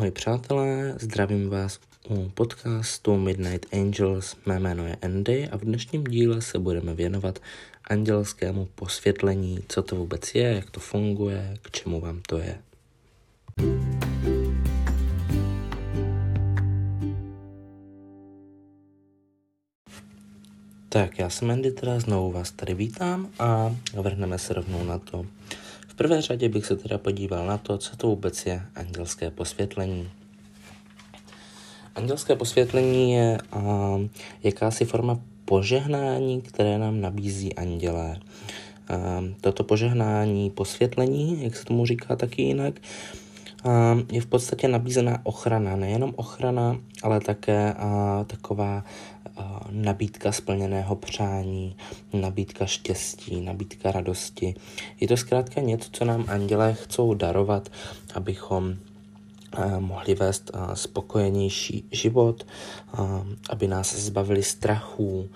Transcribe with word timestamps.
Ahoj 0.00 0.10
přátelé, 0.10 0.94
zdravím 1.00 1.48
vás 1.48 1.80
u 2.08 2.28
podcastu 2.28 3.16
Midnight 3.16 3.74
Angels. 3.74 4.36
Mé 4.46 4.60
jméno 4.60 4.86
je 4.86 4.96
Andy 5.02 5.48
a 5.48 5.56
v 5.56 5.60
dnešním 5.60 6.04
díle 6.04 6.42
se 6.42 6.58
budeme 6.58 6.94
věnovat 6.94 7.38
andělskému 7.84 8.68
posvětlení, 8.74 9.58
co 9.68 9.82
to 9.82 9.96
vůbec 9.96 10.34
je, 10.34 10.42
jak 10.42 10.70
to 10.70 10.80
funguje, 10.80 11.56
k 11.62 11.70
čemu 11.70 12.00
vám 12.00 12.20
to 12.28 12.38
je. 12.38 12.58
Tak, 20.88 21.18
já 21.18 21.30
jsem 21.30 21.50
Andy, 21.50 21.70
teda 21.70 22.00
znovu 22.00 22.32
vás 22.32 22.50
tady 22.50 22.74
vítám 22.74 23.28
a 23.38 23.76
vrhneme 24.00 24.38
se 24.38 24.54
rovnou 24.54 24.84
na 24.84 24.98
to. 24.98 25.26
Prvé 26.00 26.22
řadě 26.22 26.48
bych 26.48 26.66
se 26.66 26.76
teda 26.76 26.98
podíval 26.98 27.46
na 27.46 27.58
to, 27.58 27.78
co 27.78 27.96
to 27.96 28.06
vůbec 28.06 28.46
je 28.46 28.62
andělské 28.74 29.30
posvětlení. 29.30 30.10
Andělské 31.94 32.36
posvětlení 32.36 33.12
je 33.12 33.38
a, 33.52 33.60
jakási 34.42 34.84
forma 34.84 35.20
požehnání, 35.44 36.42
které 36.42 36.78
nám 36.78 37.00
nabízí 37.00 37.54
andělé. 37.54 38.20
A, 38.88 39.24
toto 39.40 39.64
požehnání, 39.64 40.50
posvětlení, 40.50 41.44
jak 41.44 41.56
se 41.56 41.64
tomu 41.64 41.86
říká 41.86 42.16
taky 42.16 42.42
jinak, 42.42 42.74
je 44.12 44.20
v 44.20 44.26
podstatě 44.26 44.68
nabízená 44.68 45.18
ochrana, 45.22 45.76
nejenom 45.76 46.12
ochrana, 46.16 46.76
ale 47.02 47.20
také 47.20 47.74
taková 48.26 48.84
nabídka 49.70 50.32
splněného 50.32 50.96
přání, 50.96 51.76
nabídka 52.12 52.66
štěstí, 52.66 53.40
nabídka 53.40 53.92
radosti. 53.92 54.54
Je 55.00 55.08
to 55.08 55.16
zkrátka 55.16 55.60
něco, 55.60 55.88
co 55.92 56.04
nám 56.04 56.24
andělé 56.28 56.74
chcou 56.74 57.14
darovat, 57.14 57.68
abychom 58.14 58.74
mohli 59.78 60.14
vést 60.14 60.50
spokojenější 60.74 61.84
život, 61.90 62.46
aby 63.50 63.68
nás 63.68 63.94
zbavili 63.94 64.42
strachů. 64.42 65.28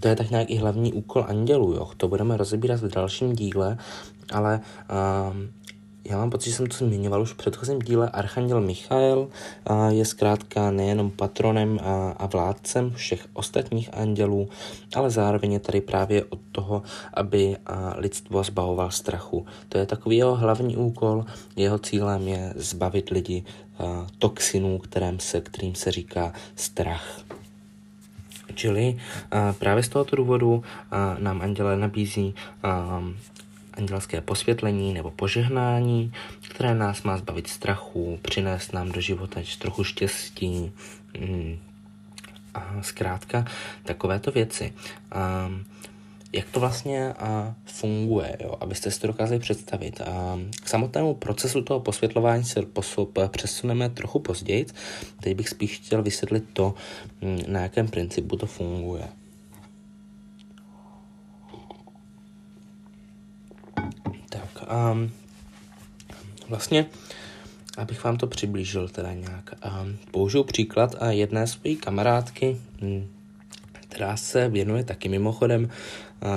To 0.00 0.08
je 0.08 0.16
tak 0.16 0.30
nějak 0.30 0.50
i 0.50 0.56
hlavní 0.56 0.92
úkol 0.92 1.24
andělů, 1.28 1.72
jo. 1.72 1.90
To 1.96 2.08
budeme 2.08 2.36
rozebírat 2.36 2.80
v 2.80 2.88
dalším 2.88 3.32
díle, 3.32 3.78
ale 4.32 4.60
já 6.04 6.16
mám 6.16 6.30
pocit, 6.30 6.50
že 6.50 6.56
jsem 6.56 6.66
to 6.66 6.76
zmiňoval 6.76 7.22
už 7.22 7.32
v 7.32 7.36
předchozím 7.36 7.78
díle. 7.78 8.10
Archanděl 8.10 8.60
Michael 8.60 9.28
je 9.88 10.04
zkrátka 10.04 10.70
nejenom 10.70 11.10
patronem 11.10 11.80
a 12.16 12.26
vládcem 12.26 12.90
všech 12.90 13.26
ostatních 13.32 13.94
andělů, 13.94 14.48
ale 14.94 15.10
zároveň 15.10 15.52
je 15.52 15.60
tady 15.60 15.80
právě 15.80 16.24
od 16.24 16.38
toho, 16.52 16.82
aby 17.14 17.56
lidstvo 17.96 18.42
zbavoval 18.42 18.90
strachu. 18.90 19.46
To 19.68 19.78
je 19.78 19.86
takový 19.86 20.16
jeho 20.16 20.36
hlavní 20.36 20.76
úkol. 20.76 21.24
Jeho 21.56 21.78
cílem 21.78 22.28
je 22.28 22.52
zbavit 22.56 23.10
lidi 23.10 23.44
toxinů, 24.18 24.78
kterým 24.78 25.20
se, 25.20 25.40
kterým 25.40 25.74
se 25.74 25.90
říká 25.90 26.32
strach. 26.56 27.20
Čili 28.54 28.98
právě 29.58 29.82
z 29.82 29.88
tohoto 29.88 30.16
důvodu 30.16 30.62
nám 31.18 31.40
anděle 31.42 31.76
nabízí 31.76 32.34
andělské 33.74 34.20
posvětlení 34.20 34.94
nebo 34.94 35.10
požehnání, 35.10 36.12
které 36.48 36.74
nás 36.74 37.02
má 37.02 37.16
zbavit 37.16 37.46
strachu, 37.46 38.18
přinést 38.22 38.72
nám 38.72 38.92
do 38.92 39.00
života 39.00 39.40
trochu 39.58 39.84
štěstí, 39.84 40.72
mm, 41.18 41.58
a 42.54 42.82
zkrátka 42.82 43.44
takovéto 43.84 44.30
věci. 44.30 44.72
A 45.12 45.50
jak 46.32 46.50
to 46.50 46.60
vlastně 46.60 47.12
a, 47.12 47.54
funguje, 47.64 48.36
jo? 48.40 48.54
abyste 48.60 48.90
si 48.90 49.00
to 49.00 49.06
dokázali 49.06 49.40
představit. 49.40 50.00
A, 50.00 50.38
k 50.64 50.68
samotnému 50.68 51.14
procesu 51.14 51.62
toho 51.62 51.80
posvětlování 51.80 52.44
se 52.44 52.62
posup, 52.62 53.18
přesuneme 53.28 53.90
trochu 53.90 54.18
později. 54.18 54.66
Teď 55.20 55.36
bych 55.36 55.48
spíš 55.48 55.76
chtěl 55.76 56.02
vysvětlit 56.02 56.44
to, 56.52 56.74
mm, 57.20 57.42
na 57.48 57.60
jakém 57.60 57.88
principu 57.88 58.36
to 58.36 58.46
funguje. 58.46 59.08
Um, 64.92 65.10
vlastně, 66.48 66.86
abych 67.76 68.04
vám 68.04 68.16
to 68.16 68.26
přiblížil 68.26 68.88
teda 68.88 69.12
nějak, 69.12 69.54
um, 69.82 69.96
použiju 70.10 70.44
příklad 70.44 70.94
a 71.00 71.10
jedné 71.10 71.46
své 71.46 71.74
kamarádky, 71.74 72.60
um, 72.82 73.08
která 73.72 74.16
se 74.16 74.48
věnuje 74.48 74.84
taky 74.84 75.08
mimochodem 75.08 75.68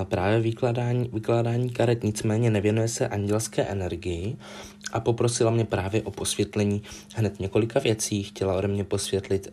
právě 0.03 0.39
vykládání, 0.39 1.09
vykládání 1.13 1.69
karet, 1.69 2.03
nicméně 2.03 2.49
nevěnuje 2.49 2.87
se 2.87 3.07
andělské 3.07 3.63
energii 3.63 4.35
a 4.91 4.99
poprosila 4.99 5.51
mě 5.51 5.65
právě 5.65 6.01
o 6.01 6.11
posvětlení 6.11 6.81
hned 7.15 7.39
několika 7.39 7.79
věcí. 7.79 8.23
Chtěla 8.23 8.53
ode 8.53 8.67
mě 8.67 8.83
posvětlit 8.83 9.47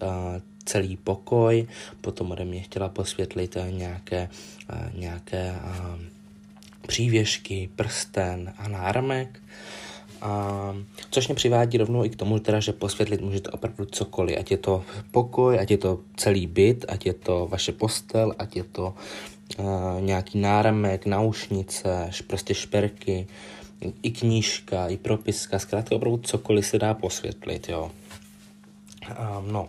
celý 0.65 0.97
pokoj, 0.97 1.67
potom 2.01 2.31
ode 2.31 2.45
mě 2.45 2.61
chtěla 2.61 2.89
posvětlit 2.89 3.57
nějaké, 3.71 4.29
nějaké 4.95 5.55
přívěšky, 6.87 7.69
prsten 7.77 8.53
a 8.59 8.69
náramek. 8.69 9.41
A, 10.21 10.77
což 11.11 11.29
mě 11.29 11.35
přivádí 11.35 11.79
rovnou 11.79 12.05
i 12.05 12.11
k 12.11 12.17
tomu, 12.17 12.39
teda, 12.39 12.61
že 12.61 12.73
posvětlit 12.73 13.21
můžete 13.21 13.51
opravdu 13.51 13.85
cokoliv, 13.85 14.39
ať 14.39 14.51
je 14.51 14.57
to 14.57 14.85
pokoj, 15.11 15.59
ať 15.59 15.71
je 15.71 15.79
to 15.79 16.01
celý 16.17 16.47
byt, 16.47 16.85
ať 16.89 17.07
je 17.07 17.13
to 17.13 17.47
vaše 17.51 17.73
postel, 17.73 18.35
ať 18.39 18.57
je 18.57 18.65
to 18.65 18.95
uh, 19.59 19.67
nějaký 20.01 20.39
náramek, 20.39 21.07
náušnice, 21.07 22.11
prostě 22.27 22.55
šperky, 22.55 23.27
i 24.03 24.11
knížka, 24.11 24.87
i 24.89 24.97
propiska, 24.97 25.59
zkrátka 25.59 25.97
opravdu 25.97 26.19
cokoliv 26.19 26.67
se 26.67 26.79
dá 26.79 26.95
posvětlit, 26.95 27.69
jo. 27.69 27.91
Um, 29.11 29.53
no, 29.53 29.69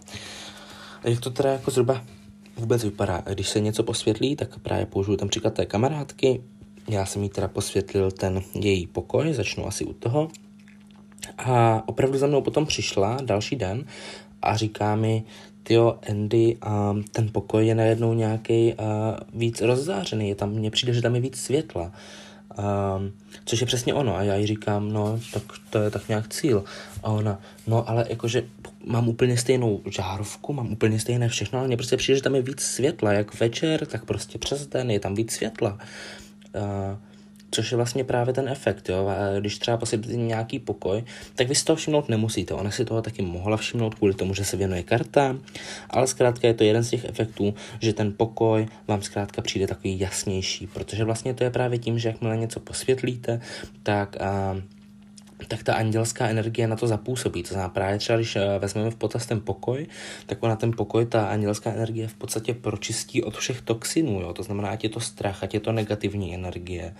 jak 1.03 1.19
to 1.19 1.29
teda 1.29 1.51
jako 1.51 1.71
zhruba 1.71 2.03
vůbec 2.57 2.83
vypadá? 2.83 3.23
Když 3.33 3.49
se 3.49 3.59
něco 3.59 3.83
posvětlí, 3.83 4.35
tak 4.35 4.59
právě 4.59 4.85
použiju 4.85 5.17
tam 5.17 5.29
příklad 5.29 5.53
té 5.53 5.65
kamarádky, 5.65 6.43
já 6.89 7.05
jsem 7.05 7.23
jí 7.23 7.29
teda 7.29 7.47
posvětlil 7.47 8.11
ten 8.11 8.41
její 8.55 8.87
pokoj, 8.87 9.33
začnu 9.33 9.67
asi 9.67 9.85
u 9.85 9.93
toho. 9.93 10.29
A 11.37 11.83
opravdu 11.85 12.17
za 12.17 12.27
mnou 12.27 12.41
potom 12.41 12.65
přišla 12.65 13.17
další 13.25 13.55
den 13.55 13.85
a 14.41 14.57
říká 14.57 14.95
mi, 14.95 15.23
tyjo, 15.63 15.99
Andy, 16.09 16.57
a 16.61 16.95
ten 17.11 17.29
pokoj 17.31 17.67
je 17.67 17.75
najednou 17.75 18.13
nějaký 18.13 18.73
víc 19.33 19.61
rozzářený, 19.61 20.29
je 20.29 20.35
tam, 20.35 20.49
mně 20.51 20.71
přijde, 20.71 20.93
že 20.93 21.01
tam 21.01 21.15
je 21.15 21.21
víc 21.21 21.37
světla. 21.37 21.91
Um, 22.97 23.11
což 23.45 23.61
je 23.61 23.67
přesně 23.67 23.93
ono. 23.93 24.15
A 24.15 24.23
já 24.23 24.35
jí 24.35 24.47
říkám, 24.47 24.93
no, 24.93 25.19
tak 25.33 25.43
to 25.69 25.77
je 25.77 25.89
tak 25.89 26.07
nějak 26.09 26.27
cíl. 26.27 26.63
A 27.03 27.11
ona, 27.11 27.39
no, 27.67 27.89
ale 27.89 28.05
jakože 28.09 28.43
mám 28.85 29.09
úplně 29.09 29.37
stejnou 29.37 29.81
žárovku, 29.85 30.53
mám 30.53 30.71
úplně 30.71 30.99
stejné 30.99 31.29
všechno, 31.29 31.59
ale 31.59 31.67
mně 31.67 31.77
prostě 31.77 31.97
přijde, 31.97 32.15
že 32.15 32.23
tam 32.23 32.35
je 32.35 32.41
víc 32.41 32.61
světla. 32.61 33.13
Jak 33.13 33.39
večer, 33.39 33.85
tak 33.85 34.05
prostě 34.05 34.37
přes 34.37 34.67
den 34.67 34.91
je 34.91 34.99
tam 34.99 35.15
víc 35.15 35.31
světla. 35.31 35.77
Uh, 36.55 36.97
což 37.53 37.71
je 37.71 37.77
vlastně 37.77 38.03
právě 38.03 38.33
ten 38.33 38.49
efekt, 38.49 38.89
jo. 38.89 39.09
Když 39.39 39.57
třeba 39.57 39.77
posílíte 39.77 40.15
nějaký 40.15 40.59
pokoj, 40.59 41.03
tak 41.35 41.47
vy 41.47 41.55
si 41.55 41.65
toho 41.65 41.77
všimnout 41.77 42.09
nemusíte. 42.09 42.53
Ona 42.53 42.71
si 42.71 42.85
toho 42.85 43.01
taky 43.01 43.21
mohla 43.21 43.57
všimnout 43.57 43.95
kvůli 43.95 44.13
tomu, 44.13 44.33
že 44.33 44.45
se 44.45 44.57
věnuje 44.57 44.83
karta, 44.83 45.37
ale 45.89 46.07
zkrátka 46.07 46.47
je 46.47 46.53
to 46.53 46.63
jeden 46.63 46.83
z 46.83 46.89
těch 46.89 47.05
efektů, 47.05 47.53
že 47.79 47.93
ten 47.93 48.13
pokoj 48.17 48.67
vám 48.87 49.01
zkrátka 49.01 49.41
přijde 49.41 49.67
takový 49.67 49.99
jasnější, 49.99 50.67
protože 50.67 51.03
vlastně 51.03 51.33
to 51.33 51.43
je 51.43 51.49
právě 51.49 51.79
tím, 51.79 51.99
že 51.99 52.09
jakmile 52.09 52.37
něco 52.37 52.59
posvětlíte, 52.59 53.41
tak 53.83 54.15
uh, 54.21 54.61
tak 55.47 55.63
ta 55.63 55.73
andělská 55.73 56.27
energie 56.27 56.67
na 56.67 56.75
to 56.75 56.87
zapůsobí. 56.87 57.43
To 57.43 57.49
znamená 57.49 57.69
právě 57.69 57.99
třeba, 57.99 58.17
když 58.17 58.35
eh, 58.35 58.59
vezmeme 58.59 58.91
v 58.91 58.95
potaz 58.95 59.25
ten 59.25 59.41
pokoj, 59.41 59.87
tak 60.25 60.43
ona 60.43 60.55
ten 60.55 60.71
pokoj, 60.71 61.05
ta 61.05 61.27
andělská 61.27 61.71
energie 61.71 62.07
v 62.07 62.13
podstatě 62.13 62.53
pročistí 62.53 63.23
od 63.23 63.37
všech 63.37 63.61
toxinů. 63.61 64.21
Jo? 64.21 64.33
To 64.33 64.43
znamená, 64.43 64.69
ať 64.69 64.83
je 64.83 64.89
to 64.89 64.99
strach, 64.99 65.43
ať 65.43 65.53
je 65.53 65.59
to 65.59 65.71
negativní 65.71 66.35
energie. 66.35 66.95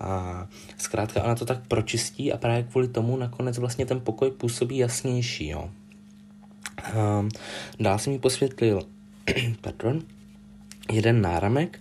A 0.00 0.46
zkrátka 0.78 1.22
ona 1.22 1.34
to 1.34 1.44
tak 1.44 1.66
pročistí 1.68 2.32
a 2.32 2.36
právě 2.36 2.62
kvůli 2.62 2.88
tomu 2.88 3.16
nakonec 3.16 3.58
vlastně 3.58 3.86
ten 3.86 4.00
pokoj 4.00 4.30
působí 4.30 4.76
jasnější. 4.78 5.48
Jo? 5.48 5.70
A 6.94 7.24
dál 7.80 7.98
jsem 7.98 8.12
mi 8.12 8.18
posvětlil 8.18 8.82
pardon, 9.60 10.02
jeden 10.92 11.20
náramek, 11.20 11.80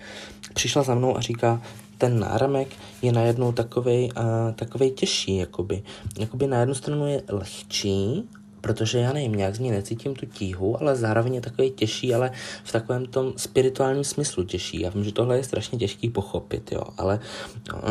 přišla 0.53 0.83
za 0.83 0.95
mnou 0.95 1.17
a 1.17 1.21
říká, 1.21 1.61
ten 2.01 2.19
náramek 2.19 2.67
je 3.01 3.11
najednou 3.11 3.51
takovej, 3.51 4.09
uh, 4.17 4.53
takovej 4.55 4.91
těžší, 4.91 5.37
jakoby. 5.37 5.83
Jakoby 6.19 6.47
na 6.47 6.59
jednu 6.59 6.73
stranu 6.73 7.07
je 7.07 7.21
lehčí, 7.29 8.23
protože 8.61 8.99
já 8.99 9.13
nevím, 9.13 9.35
nějak 9.35 9.55
z 9.55 9.59
ní 9.59 9.71
necítím 9.71 10.15
tu 10.15 10.25
tíhu, 10.25 10.81
ale 10.81 10.95
zároveň 10.95 11.35
je 11.35 11.41
takový 11.41 11.71
těžší, 11.71 12.13
ale 12.13 12.31
v 12.63 12.71
takovém 12.71 13.05
tom 13.05 13.33
spirituálním 13.37 14.03
smyslu 14.03 14.43
těžší. 14.43 14.81
Já 14.81 14.89
vím, 14.89 15.03
že 15.03 15.11
tohle 15.13 15.37
je 15.37 15.43
strašně 15.43 15.77
těžký 15.77 16.09
pochopit, 16.09 16.71
jo, 16.71 16.83
ale 16.97 17.19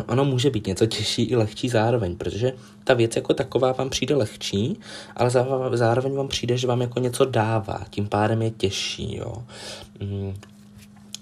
ono 0.09 0.25
může 0.25 0.51
být 0.51 0.67
něco 0.67 0.87
těžší 0.87 1.23
i 1.23 1.37
lehčí 1.37 1.69
zároveň, 1.69 2.17
protože 2.17 2.53
ta 2.85 2.95
věc 2.95 3.17
jako 3.17 3.35
taková 3.35 3.73
vám 3.73 3.91
přijde 3.91 4.15
lehčí, 4.15 4.79
ale 5.17 5.31
zároveň 5.73 6.15
vám 6.15 6.29
přijde, 6.29 6.57
že 6.57 6.67
vám 6.67 6.81
jako 6.81 7.01
něco 7.01 7.25
dává, 7.25 7.81
tím 7.91 8.09
pádem 8.09 8.43
je 8.43 8.51
těžší, 8.51 9.17
jo. 9.17 9.35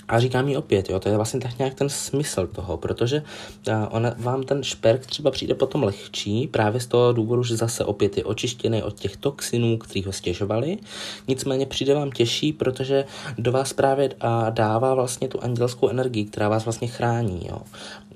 A 0.09 0.21
říkám 0.21 0.49
jí 0.49 0.57
opět, 0.57 0.91
jo, 0.91 1.01
to 1.01 1.09
je 1.09 1.17
vlastně 1.17 1.41
tak 1.41 1.59
nějak 1.59 1.75
ten 1.75 1.89
smysl 1.89 2.47
toho, 2.47 2.77
protože 2.77 3.23
on, 3.91 4.13
vám 4.19 4.43
ten 4.43 4.63
šperk 4.63 5.07
třeba 5.07 5.31
přijde 5.31 5.55
potom 5.55 5.83
lehčí, 5.83 6.47
právě 6.47 6.81
z 6.81 6.87
toho 6.87 7.13
důvodu, 7.13 7.43
že 7.43 7.57
zase 7.57 7.85
opět 7.85 8.17
je 8.17 8.25
očištěný 8.25 8.83
od 8.83 9.01
těch 9.01 9.17
toxinů, 9.17 9.79
který 9.79 10.05
ho 10.05 10.13
stěžovali. 10.13 10.79
Nicméně 11.29 11.67
přijde 11.67 11.95
vám 11.95 12.11
těžší, 12.11 12.53
protože 12.53 13.05
do 13.39 13.53
vás 13.53 13.73
právě 13.73 14.11
dává 14.51 14.95
vlastně 14.95 15.29
tu 15.29 15.43
andělskou 15.43 15.89
energii, 15.89 16.25
která 16.25 16.49
vás 16.49 16.65
vlastně 16.65 16.89
chrání. 16.89 17.47
Jo. 17.49 17.59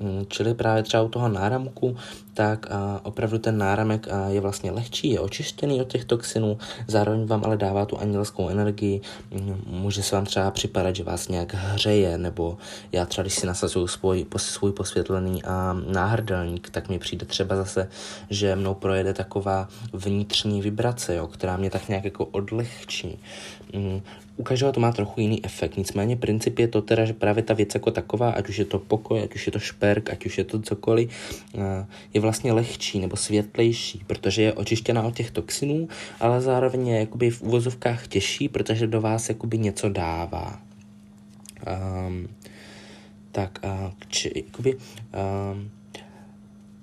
Mm, 0.01 0.27
čili 0.29 0.55
právě 0.55 0.83
třeba 0.83 1.03
u 1.03 1.09
toho 1.09 1.29
náramku, 1.29 1.97
tak 2.35 2.67
opravdu 3.03 3.39
ten 3.39 3.59
náramek 3.59 4.09
je 4.29 4.41
vlastně 4.41 4.71
lehčí, 4.71 5.11
je 5.11 5.21
očištěný 5.21 5.81
od 5.81 5.89
těch 5.89 6.05
toxinů, 6.05 6.59
zároveň 6.89 7.27
vám 7.27 7.43
ale 7.45 7.57
dává 7.57 7.85
tu 7.85 7.99
andělskou 7.99 8.49
energii. 8.49 9.01
Mm, 9.31 9.63
může 9.67 10.03
se 10.03 10.17
vám 10.17 10.25
třeba 10.25 10.51
připadat, 10.51 10.97
že 10.97 11.05
vás 11.05 11.29
nějak 11.29 11.55
hřeje, 11.83 12.19
nebo 12.19 12.59
já 12.93 13.07
třeba, 13.07 13.23
když 13.23 13.35
si 13.35 13.47
nasazuju 13.47 13.87
svůj, 13.87 14.27
svůj 14.37 14.73
posvětlený 14.73 15.43
a 15.45 15.77
náhrdelník, 15.87 16.71
tak 16.71 16.89
mi 16.89 16.99
přijde 16.99 17.27
třeba 17.27 17.57
zase, 17.57 17.89
že 18.31 18.57
mnou 18.57 18.75
projede 18.75 19.15
taková 19.15 19.69
vnitřní 19.93 20.63
vibrace, 20.63 21.15
jo, 21.15 21.27
která 21.27 21.57
mě 21.57 21.71
tak 21.71 21.89
nějak 21.89 22.05
jako 22.05 22.25
odlehčí. 22.25 23.19
Mm, 23.75 24.03
u 24.37 24.43
každého 24.43 24.73
to 24.73 24.81
má 24.81 24.93
trochu 24.93 25.21
jiný 25.21 25.45
efekt, 25.45 25.77
nicméně 25.77 26.17
princip 26.17 26.59
je 26.59 26.69
to 26.69 26.83
teda, 26.83 27.05
že 27.05 27.13
právě 27.13 27.43
ta 27.43 27.55
věc 27.55 27.75
jako 27.75 27.91
taková, 27.91 28.31
ať 28.31 28.49
už 28.49 28.59
je 28.59 28.65
to 28.65 28.79
pokoj, 28.79 29.23
ať 29.23 29.35
už 29.35 29.47
je 29.47 29.53
to 29.53 29.59
šperk, 29.59 30.11
ať 30.11 30.27
už 30.27 30.39
je 30.39 30.45
to 30.45 30.63
cokoliv, 30.63 31.11
eh, 31.55 31.87
je 32.15 32.21
vlastně 32.21 32.53
lehčí 32.53 32.99
nebo 33.01 33.17
světlejší, 33.17 34.05
protože 34.07 34.43
je 34.43 34.53
očištěná 34.53 35.03
od 35.03 35.15
těch 35.15 35.31
toxinů, 35.31 35.89
ale 36.21 36.41
zároveň 36.41 36.89
je 36.89 36.99
jakoby 36.99 37.31
v 37.31 37.43
úvozovkách 37.43 38.07
těžší, 38.07 38.49
protože 38.49 38.87
do 38.87 39.01
vás 39.01 39.29
jakoby 39.29 39.59
něco 39.59 39.89
dává. 39.89 40.72
Um, 41.67 42.29
tak 43.33 43.59
uh, 43.65 43.91
či, 44.09 44.33
jakoby, 44.47 44.75
um, 44.75 45.71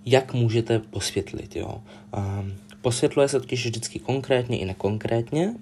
jak 0.05 0.33
můžete 0.33 0.79
posvětlit, 0.79 1.55
jo? 1.55 1.81
Um, 2.17 2.53
Posvětluje 2.81 3.27
se 3.27 3.39
totiž 3.39 3.65
vždycky 3.65 3.99
konkrétně 3.99 4.59
i 4.59 4.65
nekonkrétně. 4.65 5.53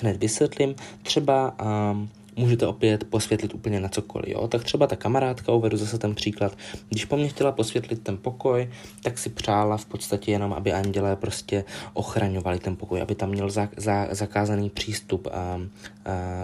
Hned 0.00 0.16
vysvětlím. 0.16 0.74
Třeba 1.02 1.56
um, 1.92 2.08
můžete 2.36 2.66
opět 2.66 3.04
posvětlit 3.04 3.54
úplně 3.54 3.80
na 3.80 3.88
cokoliv. 3.88 4.28
Jo? 4.28 4.48
Tak 4.48 4.64
třeba 4.64 4.86
ta 4.86 4.96
kamarádka, 4.96 5.52
uvedu 5.52 5.76
zase 5.76 5.98
ten 5.98 6.14
příklad, 6.14 6.56
když 6.88 7.04
po 7.04 7.16
mně 7.16 7.28
chtěla 7.28 7.52
posvětlit 7.52 8.02
ten 8.02 8.16
pokoj, 8.16 8.70
tak 9.02 9.18
si 9.18 9.30
přála 9.30 9.76
v 9.76 9.84
podstatě 9.84 10.32
jenom, 10.32 10.52
aby 10.52 10.72
andělé 10.72 11.16
prostě 11.16 11.64
ochraňovali 11.92 12.58
ten 12.58 12.76
pokoj, 12.76 13.02
aby 13.02 13.14
tam 13.14 13.28
měl 13.28 13.50
za, 13.50 13.68
za, 13.76 14.08
zakázaný 14.10 14.70
přístup 14.70 15.26
a, 15.26 15.30
a 15.30 15.60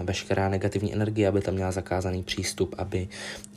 veškerá 0.03 0.49
negativní 0.49 0.93
energie, 0.93 1.27
aby 1.27 1.41
tam 1.41 1.53
měla 1.53 1.71
zakázaný 1.71 2.23
přístup, 2.23 2.75
aby, 2.77 3.07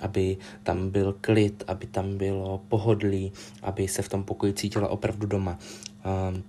aby 0.01 0.37
tam 0.63 0.91
byl 0.91 1.15
klid, 1.21 1.65
aby 1.67 1.87
tam 1.87 2.19
bylo 2.19 2.61
pohodlí, 2.69 3.33
aby 3.63 3.89
se 3.89 4.03
v 4.03 4.09
tom 4.09 4.25
pokoji 4.25 4.53
cítila 4.53 4.89
opravdu 4.89 5.27
doma. 5.27 5.59
Um, 6.05 6.43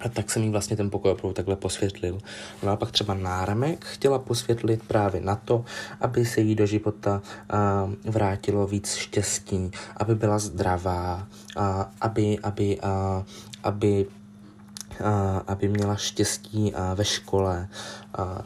a 0.00 0.08
tak 0.08 0.30
jsem 0.30 0.42
jí 0.42 0.50
vlastně 0.50 0.76
ten 0.76 0.90
pokoj 0.90 1.10
opravdu 1.10 1.34
takhle 1.34 1.56
posvětlil. 1.56 2.18
No 2.62 2.72
a 2.72 2.76
pak 2.76 2.90
třeba 2.90 3.14
náramek 3.14 3.84
chtěla 3.84 4.18
posvětlit 4.18 4.82
právě 4.88 5.20
na 5.20 5.36
to, 5.36 5.64
aby 6.00 6.24
se 6.24 6.40
jí 6.40 6.54
do 6.54 6.66
života 6.66 7.22
uh, 7.52 8.12
vrátilo 8.12 8.66
víc 8.66 8.94
štěstí, 8.94 9.70
aby 9.96 10.14
byla 10.14 10.38
zdravá, 10.38 11.26
uh, 11.56 11.62
aby, 12.00 12.38
aby, 12.38 12.78
uh, 12.80 13.24
aby 13.62 14.06
aby 15.46 15.68
měla 15.68 15.96
štěstí 15.96 16.72
ve 16.94 17.04
škole. 17.04 17.68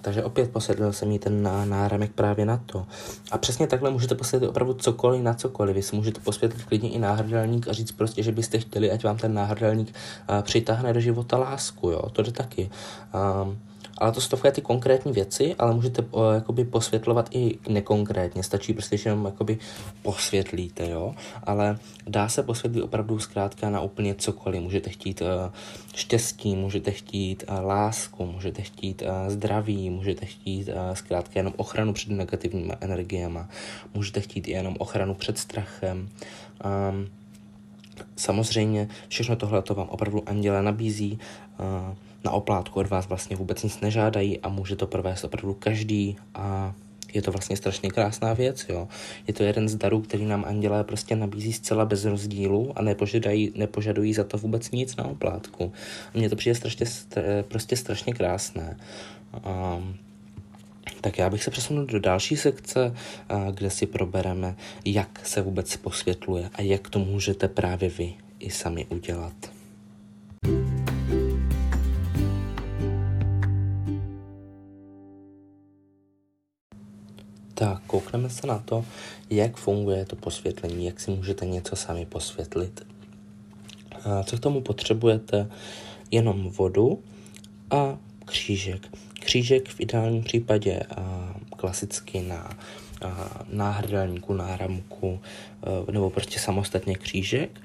Takže 0.01 0.25
opět 0.25 0.51
posedl 0.51 0.93
jsem 0.93 1.11
jí 1.11 1.19
ten 1.19 1.43
náramek 1.65 2.13
právě 2.13 2.47
na 2.47 2.57
to. 2.67 2.87
A 3.31 3.39
přesně 3.39 3.67
takhle 3.67 3.91
můžete 3.91 4.15
posvětlit 4.15 4.49
opravdu 4.49 4.75
cokoliv 4.75 5.23
na 5.23 5.35
cokoliv. 5.35 5.77
Vy 5.77 5.83
si 5.83 5.97
můžete 5.97 6.21
posvětlit 6.21 6.65
klidně 6.65 6.91
i 6.91 6.99
náhrdelník 6.99 7.69
a 7.69 7.73
říct 7.73 7.93
prostě, 7.93 8.23
že 8.23 8.33
byste 8.33 8.59
chtěli, 8.59 8.91
ať 8.91 9.05
vám 9.05 9.17
ten 9.17 9.35
náhrdelník 9.35 9.95
přitáhne 10.43 10.93
do 10.93 11.01
života 11.01 11.39
lásku. 11.39 11.91
Jo? 11.91 12.03
To 12.13 12.23
jde 12.23 12.33
taky. 12.33 12.71
Ale 13.99 14.13
to 14.13 14.21
jsou 14.21 14.29
takové 14.29 14.53
ty 14.53 14.61
konkrétní 14.61 15.13
věci, 15.13 15.55
ale 15.59 15.75
můžete 15.75 16.03
uh, 16.03 16.35
jakoby 16.35 16.65
posvětlovat 16.65 17.29
i 17.31 17.59
nekonkrétně. 17.69 18.43
Stačí 18.43 18.73
prostě, 18.73 18.97
že 18.97 19.11
jenom 19.11 19.25
jakoby 19.25 19.59
posvětlíte, 20.03 20.89
jo. 20.89 21.15
Ale 21.43 21.79
dá 22.07 22.29
se 22.29 22.43
posvětlit 22.43 22.83
opravdu 22.83 23.19
zkrátka 23.19 23.71
na 23.71 23.81
úplně 23.81 24.15
cokoliv. 24.15 24.63
Můžete 24.63 24.91
chtít 24.91 25.21
uh, 25.21 25.29
štěstí, 25.95 26.57
můžete 26.57 26.91
chtít 26.91 27.45
uh, 27.49 27.67
lásku, 27.67 28.27
můžete 28.27 28.63
chtít 28.63 29.03
uh, 29.03 29.09
zdraví, 29.33 29.91
můžete 29.91 30.27
chtít 30.27 30.69
uh, 30.69 30.75
zkrátka 30.95 31.33
jenom 31.35 31.53
ochranu 31.57 31.93
před 31.93 32.11
negativními 32.11 32.73
energiemi, 32.81 33.39
můžete 33.95 34.21
chtít 34.21 34.49
i 34.49 34.51
jenom 34.51 34.77
ochranu 34.79 35.15
před 35.15 35.39
strachem. 35.39 36.09
Um, 36.91 37.09
samozřejmě 38.17 38.89
všechno 39.09 39.37
tohle 39.37 39.63
to 39.63 39.75
vám 39.75 39.89
opravdu 39.89 40.23
anděle 40.27 40.63
nabízí. 40.63 41.19
Uh, 41.59 41.97
na 42.25 42.31
oplátku 42.31 42.81
od 42.81 42.87
vás 42.91 43.09
vlastně 43.09 43.37
vůbec 43.37 43.63
nic 43.63 43.81
nežádají 43.81 44.41
a 44.41 44.49
může 44.49 44.77
to 44.77 44.87
provést 44.87 45.25
opravdu 45.25 45.55
každý 45.55 46.17
a 46.35 46.75
je 47.15 47.23
to 47.23 47.33
vlastně 47.33 47.57
strašně 47.57 47.91
krásná 47.91 48.33
věc, 48.33 48.67
jo. 48.69 48.89
Je 49.27 49.35
to 49.35 49.43
jeden 49.43 49.69
z 49.69 49.75
darů, 49.75 50.01
který 50.01 50.25
nám 50.25 50.45
andělé 50.45 50.85
prostě 50.85 51.17
nabízí 51.17 51.53
zcela 51.53 51.85
bez 51.85 52.05
rozdílu 52.05 52.73
a 52.77 52.83
nepožadují, 52.83 53.53
nepožadují 53.57 54.15
za 54.15 54.25
to 54.25 54.39
vůbec 54.39 54.71
nic 54.71 54.97
na 54.97 55.05
oplátku. 55.05 55.73
A 56.15 56.19
mně 56.19 56.31
to 56.31 56.37
přijde 56.37 56.55
strašně, 56.55 56.87
prostě 57.49 57.77
strašně 57.77 58.15
krásné. 58.15 58.77
Um, 59.47 59.97
tak 61.01 61.19
já 61.19 61.31
bych 61.31 61.45
se 61.45 61.51
přesunul 61.51 61.87
do 61.87 62.01
další 62.01 62.37
sekce, 62.37 62.95
kde 63.55 63.71
si 63.71 63.87
probereme, 63.87 64.57
jak 64.85 65.27
se 65.27 65.43
vůbec 65.43 65.77
posvětluje 65.77 66.51
a 66.55 66.63
jak 66.63 66.89
to 66.89 66.99
můžete 66.99 67.49
právě 67.49 67.89
vy 67.89 68.15
i 68.39 68.51
sami 68.51 68.87
udělat. 68.87 69.35
Tak, 77.63 77.83
koukneme 77.87 78.31
se 78.31 78.47
na 78.47 78.59
to, 78.59 78.85
jak 79.31 79.57
funguje 79.57 80.05
to 80.05 80.17
posvětlení, 80.17 80.87
jak 80.87 81.01
si 81.01 81.11
můžete 81.11 81.47
něco 81.47 81.77
sami 81.77 82.07
posvětlit. 82.07 82.87
A 84.05 84.23
co 84.23 84.37
k 84.37 84.41
tomu 84.41 84.61
potřebujete? 84.61 85.51
Jenom 86.11 86.51
vodu 86.51 87.03
a 87.71 87.99
křížek. 88.25 88.89
Křížek 89.21 89.69
v 89.69 89.81
ideálním 89.81 90.23
případě 90.23 90.81
a, 90.97 91.35
klasicky 91.57 92.23
na 92.23 92.51
náhrdelníku, 93.49 94.35
náramku 94.35 95.21
a, 95.63 95.93
nebo 95.93 96.11
prostě 96.11 96.39
samostatně 96.39 96.95
křížek. 96.95 97.61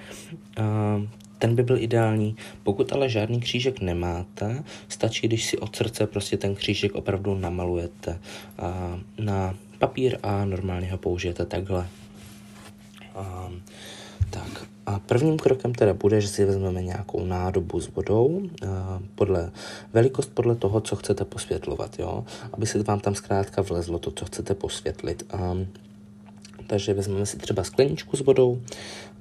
A, 0.57 1.01
ten 1.39 1.55
by 1.55 1.63
byl 1.63 1.77
ideální. 1.77 2.35
Pokud 2.63 2.93
ale 2.93 3.09
žádný 3.09 3.39
křížek 3.39 3.81
nemáte, 3.81 4.63
stačí, 4.89 5.27
když 5.27 5.45
si 5.45 5.57
od 5.57 5.75
srdce 5.75 6.07
prostě 6.07 6.37
ten 6.37 6.55
křížek 6.55 6.95
opravdu 6.95 7.35
namalujete 7.35 8.19
a, 8.57 8.99
na 9.19 9.55
papír 9.79 10.17
a 10.23 10.45
normálně 10.45 10.91
ho 10.91 10.97
použijete 10.97 11.45
takhle. 11.45 11.87
A, 13.15 13.49
tak 14.29 14.67
a 14.87 14.99
prvním 14.99 15.37
krokem 15.37 15.75
teda 15.75 15.93
bude, 15.93 16.21
že 16.21 16.27
si 16.27 16.45
vezmeme 16.45 16.83
nějakou 16.83 17.25
nádobu 17.25 17.79
s 17.79 17.89
vodou, 17.95 18.41
a 18.67 18.99
podle 19.15 19.51
velikost 19.93 20.31
podle 20.33 20.55
toho, 20.55 20.81
co 20.81 20.95
chcete 20.95 21.25
posvětlovat, 21.25 21.99
jo? 21.99 22.25
aby 22.53 22.65
se 22.65 22.83
vám 22.83 22.99
tam 22.99 23.15
zkrátka 23.15 23.61
vlezlo 23.61 23.99
to, 23.99 24.11
co 24.11 24.25
chcete 24.25 24.53
posvětlit. 24.53 25.23
A, 25.31 25.57
takže 26.67 26.93
vezmeme 26.93 27.25
si 27.25 27.37
třeba 27.37 27.63
skleničku 27.63 28.17
s 28.17 28.21
vodou 28.21 28.61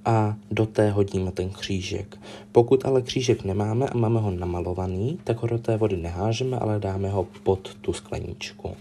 a 0.04 0.36
do 0.50 0.66
té 0.66 0.90
hodíme 0.90 1.32
ten 1.32 1.50
křížek. 1.50 2.18
Pokud 2.52 2.84
ale 2.84 3.02
křížek 3.02 3.44
nemáme 3.44 3.88
a 3.88 3.96
máme 3.96 4.20
ho 4.20 4.30
namalovaný, 4.30 5.18
tak 5.25 5.42
ho 5.42 5.48
do 5.48 5.58
té 5.58 5.76
vody 5.76 5.96
nehážeme, 5.96 6.58
ale 6.58 6.78
dáme 6.78 7.10
ho 7.10 7.25
pod 7.42 7.75
tu 7.75 7.92
skleničku. 7.92 8.76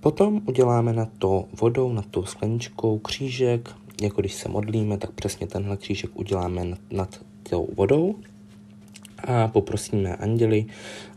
Potom 0.00 0.40
uděláme 0.46 0.92
na 0.92 1.08
to 1.18 1.44
vodou, 1.60 1.92
na 1.92 2.02
tou 2.02 2.24
skleničkou 2.24 2.98
křížek, 2.98 3.74
jako 4.02 4.20
když 4.20 4.34
se 4.34 4.48
modlíme, 4.48 4.98
tak 4.98 5.10
přesně 5.10 5.46
tenhle 5.46 5.76
křížek 5.76 6.10
uděláme 6.14 6.64
nad, 6.64 6.78
nad 6.90 7.20
tou 7.50 7.68
vodou. 7.76 8.14
A 9.24 9.48
poprosíme 9.48 10.16
anděli, 10.16 10.66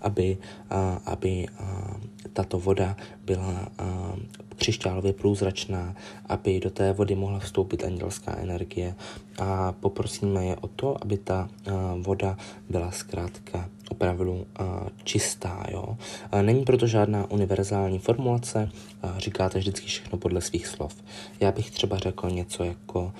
aby, 0.01 0.37
a, 0.69 1.01
aby 1.05 1.45
a, 1.59 1.95
tato 2.33 2.59
voda 2.59 2.97
byla 3.25 3.69
a, 3.77 4.15
křišťálově 4.55 5.13
průzračná, 5.13 5.95
aby 6.25 6.59
do 6.59 6.69
té 6.69 6.93
vody 6.93 7.15
mohla 7.15 7.39
vstoupit 7.39 7.83
andělská 7.83 8.37
energie. 8.37 8.95
A 9.39 9.71
poprosíme 9.71 10.45
je 10.45 10.55
o 10.55 10.67
to, 10.67 11.03
aby 11.03 11.17
ta 11.17 11.49
a, 11.65 11.95
voda 12.01 12.37
byla 12.69 12.91
zkrátka 12.91 13.69
opravdu 13.89 14.33
uh, 14.33 14.67
čistá. 15.03 15.65
Jo? 15.71 15.97
Uh, 16.33 16.41
není 16.41 16.63
proto 16.63 16.87
žádná 16.87 17.31
univerzální 17.31 17.99
formulace, 17.99 18.69
uh, 19.03 19.17
říkáte 19.17 19.59
vždycky 19.59 19.87
všechno 19.87 20.17
podle 20.17 20.41
svých 20.41 20.67
slov. 20.67 20.95
Já 21.39 21.51
bych 21.51 21.71
třeba 21.71 21.97
řekl 21.97 22.29
něco 22.29 22.63
jako 22.63 23.13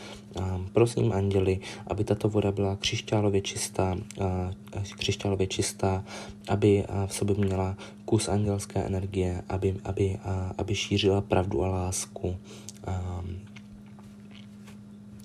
prosím 0.74 1.13
anděli, 1.13 1.60
aby 1.88 2.03
tato 2.03 2.29
voda 2.29 2.51
byla 2.51 2.75
křišťálově 2.75 3.41
čistá, 3.41 3.98
křišťálově 4.98 5.48
čistá, 5.48 6.03
aby 6.48 6.84
v 7.05 7.13
sobě 7.13 7.36
měla 7.36 7.77
kus 8.05 8.27
andělské 8.27 8.84
energie, 8.84 9.41
aby, 9.50 9.75
aby, 9.84 10.20
aby 10.58 10.75
šířila 10.75 11.22
pravdu 11.22 11.63
a 11.63 11.67
lásku. 11.67 12.38
Um, 12.88 13.39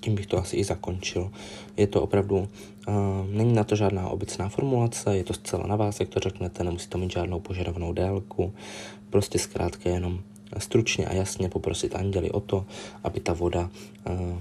tím 0.01 0.15
bych 0.15 0.27
to 0.27 0.37
asi 0.37 0.57
i 0.57 0.63
zakončil. 0.63 1.31
Je 1.79 1.87
to 1.87 2.01
opravdu, 2.01 2.37
uh, 2.37 2.95
není 3.31 3.53
na 3.53 3.63
to 3.63 3.75
žádná 3.75 4.09
obecná 4.09 4.49
formulace, 4.49 5.17
je 5.17 5.23
to 5.23 5.33
zcela 5.33 5.67
na 5.67 5.75
vás, 5.75 5.99
jak 5.99 6.09
to 6.09 6.19
řeknete, 6.19 6.63
nemusí 6.63 6.89
to 6.89 6.97
mít 6.97 7.11
žádnou 7.11 7.39
požadovanou 7.39 7.93
délku, 7.93 8.53
prostě 9.09 9.39
zkrátka 9.39 9.89
jenom 9.89 10.19
stručně 10.57 11.05
a 11.07 11.13
jasně 11.13 11.49
poprosit 11.49 11.95
anděli 11.95 12.31
o 12.31 12.39
to, 12.39 12.65
aby 13.03 13.19
ta 13.19 13.33
voda 13.33 13.69
uh, 14.09 14.37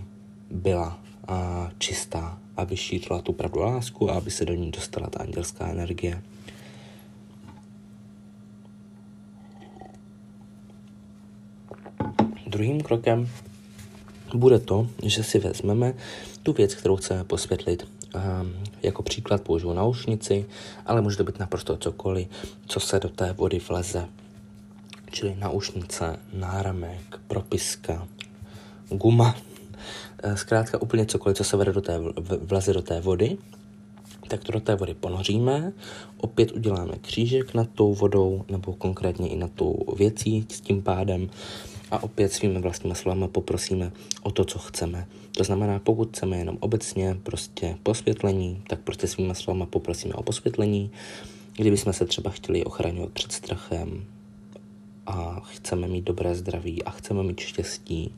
byla 0.51 0.99
uh, 1.31 1.37
čistá, 1.79 2.39
aby 2.57 2.77
šířila 2.77 3.23
tu 3.23 3.33
pravdu 3.33 3.61
lásku 3.61 4.11
a 4.11 4.15
aby 4.15 4.31
se 4.31 4.45
do 4.45 4.55
ní 4.55 4.71
dostala 4.71 5.11
ta 5.11 5.19
andělská 5.21 5.69
energie. 5.69 6.23
Druhým 12.47 12.81
krokem 12.81 13.29
bude 14.35 14.59
to, 14.59 14.89
že 15.03 15.25
si 15.25 15.39
vezmeme 15.39 15.95
tu 16.43 16.53
věc, 16.53 16.75
kterou 16.75 16.97
chceme 16.97 17.25
posvětlit. 17.25 17.89
Jako 18.83 19.03
příklad 19.03 19.43
použiju 19.43 19.73
naušnici, 19.73 20.47
ale 20.87 21.01
může 21.01 21.17
to 21.17 21.25
být 21.25 21.39
naprosto 21.39 21.77
cokoliv, 21.77 22.29
co 22.67 22.81
se 22.81 23.01
do 23.01 23.09
té 23.09 23.33
vody 23.33 23.61
vleze. 23.69 24.09
Čili 25.11 25.37
naušnice, 25.39 26.19
náramek, 26.33 27.21
propiska, 27.29 28.09
guma, 28.89 29.37
eh, 30.23 30.37
zkrátka 30.37 30.83
úplně 30.83 31.07
cokoliv, 31.07 31.37
co 31.37 31.45
se 31.45 31.57
vede 31.57 31.73
do 31.73 31.81
té, 31.81 31.99
vleze 32.41 32.73
do 32.73 32.83
té 32.83 33.01
vody, 33.01 33.39
tak 34.29 34.45
to 34.45 34.53
do 34.53 34.61
té 34.61 34.75
vody 34.75 34.95
ponoříme, 34.95 35.73
opět 36.17 36.53
uděláme 36.53 36.93
křížek 37.01 37.55
nad 37.55 37.69
tou 37.75 37.95
vodou, 37.95 38.45
nebo 38.49 38.73
konkrétně 38.73 39.29
i 39.29 39.37
nad 39.37 39.51
tou 39.53 39.77
věcí 39.97 40.47
s 40.51 40.61
tím 40.61 40.83
pádem 40.83 41.31
a 41.91 42.03
opět 42.03 42.33
svými 42.33 42.61
vlastními 42.61 42.95
slovami 42.95 43.29
poprosíme 43.29 43.93
o 44.23 44.31
to, 44.31 44.45
co 44.45 44.59
chceme. 44.59 45.07
To 45.37 45.45
znamená, 45.45 45.79
pokud 45.79 46.09
chceme 46.09 46.37
jenom 46.37 46.59
obecně 46.61 47.17
prostě 47.23 47.77
posvětlení, 47.83 48.63
tak 48.69 48.81
prostě 48.81 49.07
svými 49.07 49.35
slovami 49.35 49.67
poprosíme 49.67 50.15
o 50.15 50.23
posvětlení. 50.23 50.91
Kdybychom 51.57 51.93
se 51.93 52.07
třeba 52.07 52.31
chtěli 52.31 52.65
ochraňovat 52.65 53.13
před 53.13 53.33
strachem 53.33 54.05
a 55.07 55.41
chceme 55.41 55.89
mít 55.89 56.05
dobré 56.05 56.35
zdraví 56.35 56.83
a 56.83 56.91
chceme 56.91 57.23
mít 57.23 57.41
štěstí, 57.41 58.15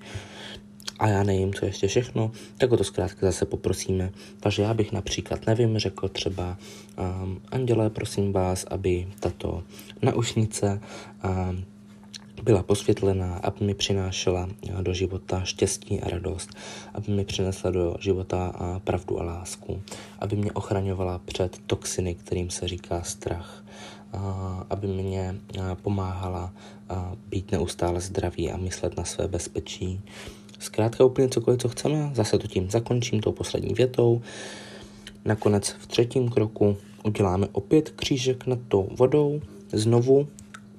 a 1.01 1.09
já 1.09 1.23
nevím, 1.23 1.55
co 1.55 1.65
ještě 1.65 1.89
všechno, 1.89 2.33
tak 2.59 2.73
o 2.73 2.77
to 2.77 2.85
zkrátka 2.85 3.27
zase 3.27 3.47
poprosíme. 3.47 4.13
Takže 4.41 4.63
já 4.63 4.75
bych 4.75 4.93
například, 4.93 5.47
nevím, 5.47 5.79
řekl 5.79 6.09
třeba 6.09 6.59
um, 7.23 7.41
Anděle, 7.49 7.91
prosím 7.91 8.33
vás, 8.33 8.65
aby 8.65 9.09
tato 9.21 9.63
naušnice 10.03 10.81
um, 11.25 11.65
byla 12.43 12.63
posvětlená, 12.63 13.37
aby 13.37 13.65
mi 13.65 13.75
přinášela 13.75 14.49
do 14.83 14.95
života 14.95 15.45
štěstí 15.45 16.01
a 16.01 16.09
radost, 16.09 16.51
aby 16.95 17.13
mi 17.13 17.25
přinesla 17.25 17.71
do 17.71 17.97
života 18.01 18.53
pravdu 18.85 19.21
a 19.21 19.25
lásku, 19.25 19.83
aby 20.19 20.37
mě 20.37 20.53
ochraňovala 20.53 21.21
před 21.25 21.59
toxiny, 21.67 22.15
kterým 22.15 22.51
se 22.51 22.69
říká 22.69 23.03
strach, 23.03 23.65
aby 24.71 24.87
mě 24.87 25.37
pomáhala 25.83 26.53
být 27.29 27.53
neustále 27.53 28.01
zdravý 28.01 28.51
a 28.51 28.57
myslet 28.57 28.97
na 28.97 29.05
své 29.05 29.29
bezpečí. 29.29 30.01
Zkrátka 30.59 31.05
úplně 31.05 31.29
cokoliv, 31.29 31.61
co 31.61 31.69
chceme, 31.69 32.11
zase 32.15 32.39
to 32.39 32.47
tím 32.47 32.71
zakončím 32.71 33.21
tou 33.21 33.33
poslední 33.33 33.75
větou. 33.75 34.23
Nakonec 35.25 35.69
v 35.69 35.87
třetím 35.87 36.29
kroku 36.29 36.77
uděláme 37.05 37.49
opět 37.53 37.91
křížek 37.91 38.47
nad 38.47 38.59
tou 38.69 38.89
vodou, 38.97 39.41
znovu 39.73 40.29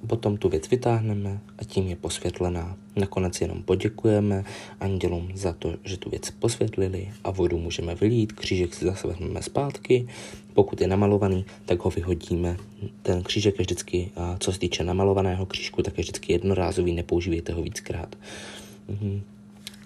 Potom 0.06 0.36
tu 0.36 0.48
věc 0.48 0.70
vytáhneme 0.70 1.40
a 1.58 1.64
tím 1.64 1.86
je 1.86 1.96
posvětlená. 1.96 2.76
Nakonec 2.96 3.40
jenom 3.40 3.62
poděkujeme 3.62 4.44
andělům 4.80 5.28
za 5.34 5.52
to, 5.52 5.74
že 5.84 5.96
tu 5.96 6.10
věc 6.10 6.30
posvětlili 6.30 7.10
a 7.24 7.30
vodu 7.30 7.58
můžeme 7.58 7.94
vylít, 7.94 8.32
křížek 8.32 8.74
si 8.74 8.84
zase 8.84 9.08
vezmeme 9.08 9.42
zpátky. 9.42 10.08
Pokud 10.54 10.80
je 10.80 10.86
namalovaný, 10.86 11.44
tak 11.66 11.84
ho 11.84 11.90
vyhodíme. 11.90 12.56
Ten 13.02 13.22
křížek 13.22 13.58
je 13.58 13.62
vždycky, 13.62 14.10
co 14.38 14.52
se 14.52 14.58
týče 14.58 14.84
namalovaného 14.84 15.46
křížku, 15.46 15.82
tak 15.82 15.98
je 15.98 16.02
vždycky 16.02 16.32
jednorázový, 16.32 16.92
nepoužívejte 16.92 17.52
ho 17.52 17.62
víckrát. 17.62 18.16
Mhm. 18.88 19.22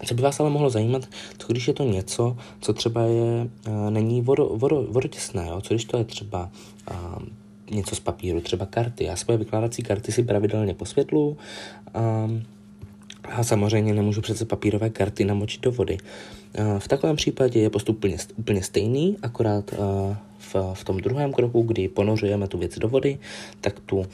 Co 0.06 0.14
by 0.14 0.22
vás 0.22 0.40
ale 0.40 0.50
mohlo 0.50 0.70
zajímat, 0.70 1.08
co 1.38 1.46
když 1.46 1.68
je 1.68 1.74
to 1.74 1.84
něco, 1.84 2.36
co 2.60 2.72
třeba 2.72 3.02
je, 3.02 3.48
není 3.90 4.22
vodo, 4.22 4.50
vodo, 4.54 4.86
vodotěsné, 4.88 5.46
jo? 5.48 5.60
co 5.60 5.74
když 5.74 5.84
to 5.84 5.96
je 5.96 6.04
třeba 6.04 6.50
něco 7.70 7.96
z 7.96 8.00
papíru, 8.00 8.40
třeba 8.40 8.66
karty. 8.66 9.04
Já 9.04 9.16
svoje 9.16 9.38
vykládací 9.38 9.82
karty 9.82 10.12
si 10.12 10.22
pravidelně 10.22 10.74
posvětlu 10.74 11.36
a, 11.94 12.30
a 13.24 13.44
samozřejmě 13.44 13.94
nemůžu 13.94 14.20
přece 14.20 14.44
papírové 14.44 14.90
karty 14.90 15.24
namočit 15.24 15.62
do 15.62 15.72
vody. 15.72 15.98
A 16.58 16.78
v 16.78 16.88
takovém 16.88 17.16
případě 17.16 17.60
je 17.60 17.70
postup 17.70 17.96
úplně, 17.96 18.16
úplně 18.36 18.62
stejný, 18.62 19.16
akorát 19.22 19.74
v, 20.38 20.54
v 20.74 20.84
tom 20.84 20.96
druhém 20.96 21.32
kroku, 21.32 21.62
kdy 21.62 21.88
ponořujeme 21.88 22.48
tu 22.48 22.58
věc 22.58 22.78
do 22.78 22.88
vody, 22.88 23.18
tak 23.60 23.80
tu 23.80 23.96
uh, 23.96 24.04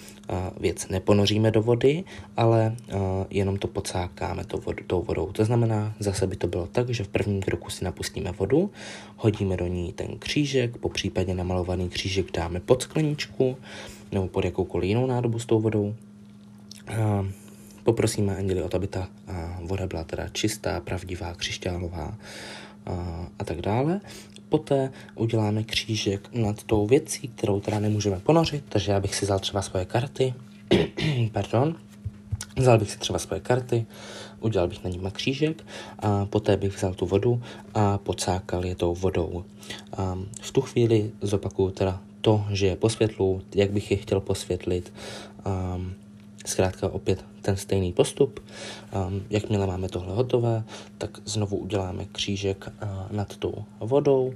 věc 0.61 0.89
neponoříme 0.89 1.51
do 1.51 1.63
vody, 1.63 2.05
ale 2.37 2.77
jenom 3.31 3.57
to 3.57 3.69
pocákáme 3.69 4.45
to 4.45 4.57
vod, 4.59 4.77
tou 4.87 5.03
vodou. 5.03 5.33
To 5.33 5.45
znamená, 5.45 5.95
zase 5.99 6.27
by 6.27 6.37
to 6.37 6.47
bylo 6.47 6.67
tak, 6.67 6.91
že 6.91 7.05
v 7.05 7.09
prvním 7.09 7.43
kroku 7.43 7.71
si 7.71 7.85
napustíme 7.85 8.33
vodu, 8.33 8.71
hodíme 9.17 9.57
do 9.57 9.67
ní 9.67 9.93
ten 9.93 10.19
křížek, 10.19 10.77
po 10.77 10.89
případě 10.89 11.35
namalovaný 11.35 11.89
křížek 11.89 12.33
dáme 12.33 12.61
pod 12.61 12.83
skleničku 12.83 13.57
nebo 14.13 14.29
pod 14.29 14.45
jakoukoliv 14.45 14.89
jinou 14.89 15.07
nádobu 15.07 15.39
s 15.39 15.47
tou 15.47 15.61
vodou. 15.61 15.95
Poprosíme 17.83 18.37
anděli 18.37 18.63
o 18.63 18.69
to, 18.69 18.77
aby 18.77 18.87
ta 18.87 19.09
voda 19.61 19.87
byla 19.87 20.05
teda 20.05 20.29
čistá, 20.29 20.81
pravdivá, 20.81 21.35
křišťálová 21.35 22.19
a 23.39 23.45
tak 23.45 23.61
dále. 23.61 24.01
Poté 24.49 24.93
uděláme 25.15 25.63
křížek 25.63 26.29
nad 26.33 26.63
tou 26.63 26.87
věcí, 26.87 27.29
kterou 27.29 27.61
teda 27.61 27.79
nemůžeme 27.79 28.21
ponořit, 28.21 28.65
takže 28.69 28.93
já 28.93 29.01
bych 29.01 29.15
si 29.15 29.25
vzal 29.25 29.39
třeba 29.39 29.63
svoje 29.63 29.85
karty, 29.85 30.35
pardon, 31.33 31.77
vzal 32.57 32.79
bych 32.79 32.91
si 32.91 32.99
třeba 32.99 33.19
svoje 33.19 33.41
karty, 33.41 33.87
udělal 34.41 34.69
bych 34.69 34.85
na 34.85 34.91
nimi 34.91 35.09
křížek 35.13 35.65
a 35.99 36.27
poté 36.27 36.57
bych 36.57 36.77
vzal 36.77 36.95
tu 36.95 37.07
vodu 37.07 37.43
a 37.75 37.99
pocákal 37.99 38.65
je 38.65 38.75
tou 38.75 38.95
vodou. 38.95 39.45
A 39.97 40.19
v 40.41 40.53
tu 40.53 40.61
chvíli 40.61 41.11
zopakuju 41.21 41.71
teda 41.71 42.01
to, 42.21 42.45
že 42.51 42.67
je 42.67 42.77
posvětlu, 42.77 43.43
jak 43.55 43.71
bych 43.71 43.91
je 43.91 43.97
chtěl 43.97 44.21
posvětlit, 44.21 44.93
um, 45.47 45.95
zkrátka 46.45 46.89
opět 46.89 47.25
ten 47.43 47.57
stejný 47.57 47.93
postup. 47.93 48.41
Um, 49.07 49.23
jakmile 49.31 49.67
máme 49.67 49.89
tohle 49.89 50.15
hotové, 50.15 50.65
tak 50.99 51.19
znovu 51.25 51.57
uděláme 51.57 52.05
křížek 52.05 52.67
uh, 52.83 52.89
nad 53.17 53.37
tou 53.37 53.65
vodou, 53.81 54.33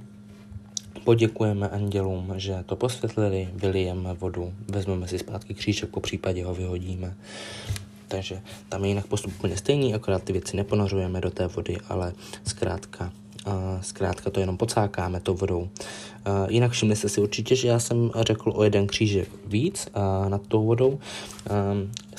poděkujeme 1.03 1.69
andělům, 1.69 2.33
že 2.37 2.63
to 2.65 2.75
posvětlili, 2.75 3.49
vylijeme 3.53 4.13
vodu, 4.13 4.53
vezmeme 4.67 5.07
si 5.07 5.19
zpátky 5.19 5.53
křížek, 5.53 5.89
po 5.89 5.99
případě 5.99 6.45
ho 6.45 6.53
vyhodíme. 6.53 7.15
Takže 8.07 8.41
tam 8.69 8.83
je 8.83 8.89
jinak 8.89 9.07
postup 9.07 9.33
úplně 9.35 9.57
stejný, 9.57 9.93
akorát 9.93 10.23
ty 10.23 10.33
věci 10.33 10.57
neponořujeme 10.57 11.21
do 11.21 11.31
té 11.31 11.47
vody, 11.47 11.77
ale 11.89 12.13
zkrátka 12.47 13.11
zkrátka 13.81 14.29
to 14.29 14.39
jenom 14.39 14.57
pocákáme 14.57 15.19
tou 15.19 15.33
vodou. 15.33 15.69
Jinak 16.47 16.71
všimli 16.71 16.95
jste 16.95 17.09
si 17.09 17.21
určitě, 17.21 17.55
že 17.55 17.67
já 17.67 17.79
jsem 17.79 18.11
řekl 18.21 18.51
o 18.55 18.63
jeden 18.63 18.87
křížek 18.87 19.29
víc 19.45 19.87
nad 20.27 20.41
tou 20.47 20.65
vodou. 20.65 20.99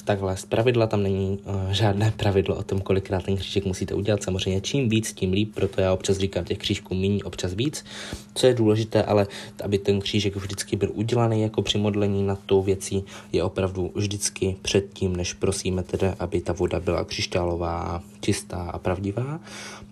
Takhle 0.08 0.36
z 0.36 0.44
pravidla, 0.44 0.86
tam 0.86 1.02
není 1.02 1.38
uh, 1.44 1.70
žádné 1.70 2.12
pravidlo 2.16 2.56
o 2.56 2.62
tom, 2.62 2.80
kolikrát 2.80 3.24
ten 3.24 3.36
křížek 3.36 3.64
musíte 3.64 3.94
udělat. 3.94 4.22
Samozřejmě 4.22 4.60
čím 4.60 4.88
víc, 4.88 5.12
tím 5.12 5.32
líp, 5.32 5.54
proto 5.54 5.80
já 5.80 5.92
občas 5.92 6.16
říkám 6.16 6.44
těch 6.44 6.58
křížků 6.58 6.94
méně, 6.94 7.24
občas 7.24 7.54
víc. 7.54 7.84
Co 8.34 8.46
je 8.46 8.54
důležité, 8.54 9.02
ale 9.02 9.26
aby 9.64 9.78
ten 9.78 10.00
křížek 10.00 10.36
vždycky 10.36 10.76
byl 10.76 10.90
udělaný 10.94 11.42
jako 11.42 11.62
při 11.62 11.78
modlení 11.78 12.26
nad 12.26 12.38
tou 12.46 12.62
věcí, 12.62 13.04
je 13.32 13.42
opravdu 13.42 13.92
vždycky 13.94 14.56
předtím, 14.62 15.16
než 15.16 15.32
prosíme 15.32 15.82
teda, 15.82 16.14
aby 16.18 16.40
ta 16.40 16.52
voda 16.52 16.80
byla 16.80 17.04
křišťálová, 17.04 18.02
čistá 18.20 18.56
a 18.56 18.78
pravdivá. 18.78 19.40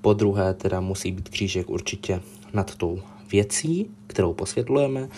Po 0.01 0.13
druhé 0.13 0.55
teda 0.55 0.81
musí 0.81 1.13
být 1.13 1.29
křížek 1.29 1.71
určitě 1.71 2.21
nad 2.53 2.75
tou 2.75 3.01
věcí, 3.33 3.91
kterou 4.07 4.33
posvětlujeme 4.33 5.09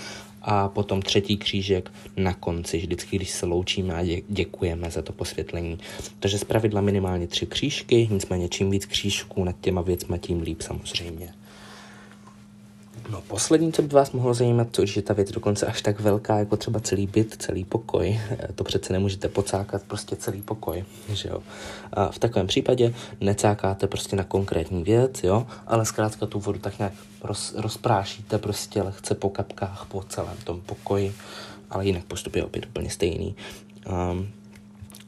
a 0.42 0.68
potom 0.68 1.02
třetí 1.02 1.36
křížek 1.36 1.92
na 2.16 2.34
konci, 2.34 2.78
vždycky, 2.78 3.16
když 3.16 3.30
se 3.30 3.46
loučíme 3.46 3.94
a 3.94 4.22
děkujeme 4.28 4.90
za 4.90 5.02
to 5.02 5.12
posvětlení. 5.12 5.78
Takže 6.20 6.38
z 6.38 6.44
pravidla 6.44 6.80
minimálně 6.80 7.26
tři 7.26 7.46
křížky, 7.46 8.08
nicméně 8.10 8.48
čím 8.48 8.70
víc 8.70 8.86
křížků 8.86 9.44
nad 9.44 9.56
těma 9.60 9.80
věcma, 9.80 10.18
tím 10.18 10.42
líp 10.42 10.62
samozřejmě. 10.62 11.34
No 13.10 13.20
poslední, 13.20 13.72
co 13.72 13.82
by 13.82 13.88
vás 13.88 14.12
mohlo 14.12 14.34
zajímat, 14.34 14.68
když 14.78 14.96
je 14.96 15.02
ta 15.02 15.14
věc 15.14 15.30
dokonce 15.30 15.66
až 15.66 15.82
tak 15.82 16.00
velká, 16.00 16.38
jako 16.38 16.56
třeba 16.56 16.80
celý 16.80 17.06
byt, 17.06 17.36
celý 17.38 17.64
pokoj, 17.64 18.20
to 18.54 18.64
přece 18.64 18.92
nemůžete 18.92 19.28
pocákat 19.28 19.82
prostě 19.82 20.16
celý 20.16 20.42
pokoj, 20.42 20.84
že 21.12 21.28
jo. 21.28 21.42
A 21.92 22.10
v 22.10 22.18
takovém 22.18 22.46
případě 22.46 22.94
necákáte 23.20 23.86
prostě 23.86 24.16
na 24.16 24.24
konkrétní 24.24 24.82
věc, 24.82 25.22
jo, 25.24 25.46
ale 25.66 25.84
zkrátka 25.86 26.26
tu 26.26 26.40
vodu 26.40 26.58
tak 26.58 26.78
nějak 26.78 26.92
roz, 27.22 27.54
rozprášíte 27.56 28.38
prostě 28.38 28.82
lehce 28.82 29.14
po 29.14 29.30
kapkách 29.30 29.86
po 29.88 30.02
celém 30.02 30.36
tom 30.44 30.60
pokoji, 30.60 31.14
ale 31.70 31.86
jinak 31.86 32.04
postup 32.04 32.36
je 32.36 32.44
opět 32.44 32.66
úplně 32.66 32.90
stejný. 32.90 33.36
Um, 34.10 34.28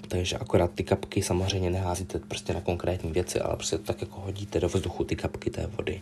takže 0.08 0.36
akorát 0.36 0.70
ty 0.74 0.84
kapky 0.84 1.22
samozřejmě 1.22 1.70
neházíte 1.70 2.18
prostě 2.18 2.54
na 2.54 2.60
konkrétní 2.60 3.12
věci, 3.12 3.40
ale 3.40 3.56
prostě 3.56 3.78
tak 3.78 4.00
jako 4.00 4.20
hodíte 4.20 4.60
do 4.60 4.68
vzduchu 4.68 5.04
ty 5.04 5.16
kapky 5.16 5.50
té 5.50 5.66
vody. 5.66 6.00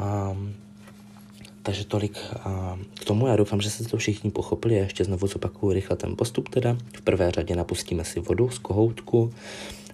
Um, 0.00 0.54
takže 1.62 1.84
tolik 1.84 2.18
a 2.44 2.78
k 2.94 3.04
tomu. 3.04 3.26
Já 3.26 3.36
doufám, 3.36 3.60
že 3.60 3.70
jste 3.70 3.84
to 3.84 3.96
všichni 3.96 4.30
pochopili. 4.30 4.74
Já 4.74 4.82
ještě 4.82 5.04
znovu 5.04 5.26
zopakuju 5.26 5.72
rychle 5.72 5.96
ten 5.96 6.16
postup 6.16 6.48
teda. 6.48 6.76
V 6.96 7.02
prvé 7.02 7.30
řadě 7.30 7.56
napustíme 7.56 8.04
si 8.04 8.20
vodu 8.20 8.50
z 8.50 8.58
kohoutku, 8.58 9.32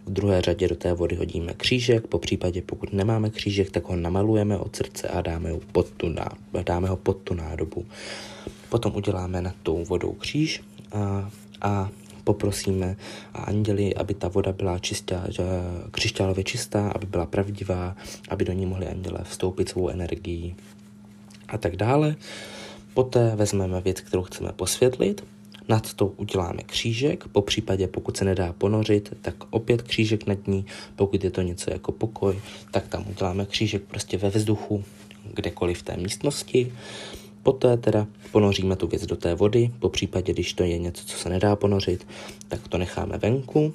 v 0.07 0.13
druhé 0.13 0.43
řadě 0.43 0.69
do 0.69 0.77
té 0.77 0.93
vody 0.93 1.17
hodíme 1.17 1.55
křížek, 1.55 2.07
po 2.07 2.19
případě 2.19 2.63
pokud 2.63 2.93
nemáme 2.93 3.31
křížek, 3.31 3.71
tak 3.71 3.89
ho 3.89 3.97
namalujeme 3.97 4.59
od 4.59 4.77
srdce 4.77 5.09
a 5.09 5.21
dáme 5.21 5.51
ho 5.51 5.61
pod 5.73 5.91
tu, 5.91 6.15
dáme 6.63 6.89
ho 6.89 6.97
pod 6.97 7.17
tu 7.17 7.35
nádobu. 7.35 7.87
Potom 8.69 8.97
uděláme 8.97 9.43
nad 9.43 9.55
tou 9.63 9.85
vodou 9.85 10.13
kříž 10.13 10.63
a, 10.93 11.31
a 11.61 11.89
poprosíme 12.29 12.97
a 13.35 13.39
anděli, 13.49 13.95
aby 13.95 14.15
ta 14.15 14.29
voda 14.29 14.53
byla 14.53 14.79
čistá, 14.79 15.25
křišťálově 15.91 16.45
čistá, 16.45 16.93
aby 16.93 17.07
byla 17.07 17.27
pravdivá, 17.27 17.97
aby 18.29 18.45
do 18.45 18.53
ní 18.53 18.67
mohli 18.67 18.87
anděle 18.87 19.19
vstoupit 19.25 19.69
svou 19.69 19.89
energií 19.89 20.57
a 21.49 21.59
tak 21.59 21.77
dále. 21.77 22.17
Poté 22.95 23.33
vezmeme 23.37 23.81
věc, 23.81 24.01
kterou 24.01 24.23
chceme 24.23 24.53
posvětlit, 24.53 25.25
nad 25.69 25.95
to 25.95 26.07
uděláme 26.07 26.63
křížek, 26.63 27.29
po 27.33 27.43
případě 27.43 27.89
pokud 27.89 28.17
se 28.17 28.25
nedá 28.25 28.53
ponořit, 28.53 29.17
tak 29.21 29.35
opět 29.51 29.83
křížek 29.83 30.27
nad 30.27 30.49
ní, 30.49 30.67
pokud 30.97 31.25
je 31.25 31.31
to 31.31 31.43
něco 31.43 31.71
jako 31.71 31.93
pokoj, 31.93 32.41
tak 32.71 32.89
tam 32.89 33.05
uděláme 33.09 33.47
křížek 33.47 33.83
prostě 33.83 34.19
ve 34.19 34.29
vzduchu, 34.29 34.85
kdekoliv 35.35 35.79
v 35.79 35.83
té 35.83 35.97
místnosti. 35.97 36.73
Poté 37.49 37.77
teda 37.77 38.07
ponoříme 38.33 38.77
tu 38.77 38.87
věc 38.87 39.07
do 39.07 39.17
té 39.17 39.35
vody, 39.35 39.71
po 39.79 39.89
případě, 39.89 40.33
když 40.33 40.53
to 40.53 40.63
je 40.63 40.79
něco, 40.79 41.05
co 41.05 41.17
se 41.17 41.29
nedá 41.29 41.57
ponořit, 41.57 42.07
tak 42.49 42.69
to 42.69 42.79
necháme 42.79 43.19
venku 43.19 43.75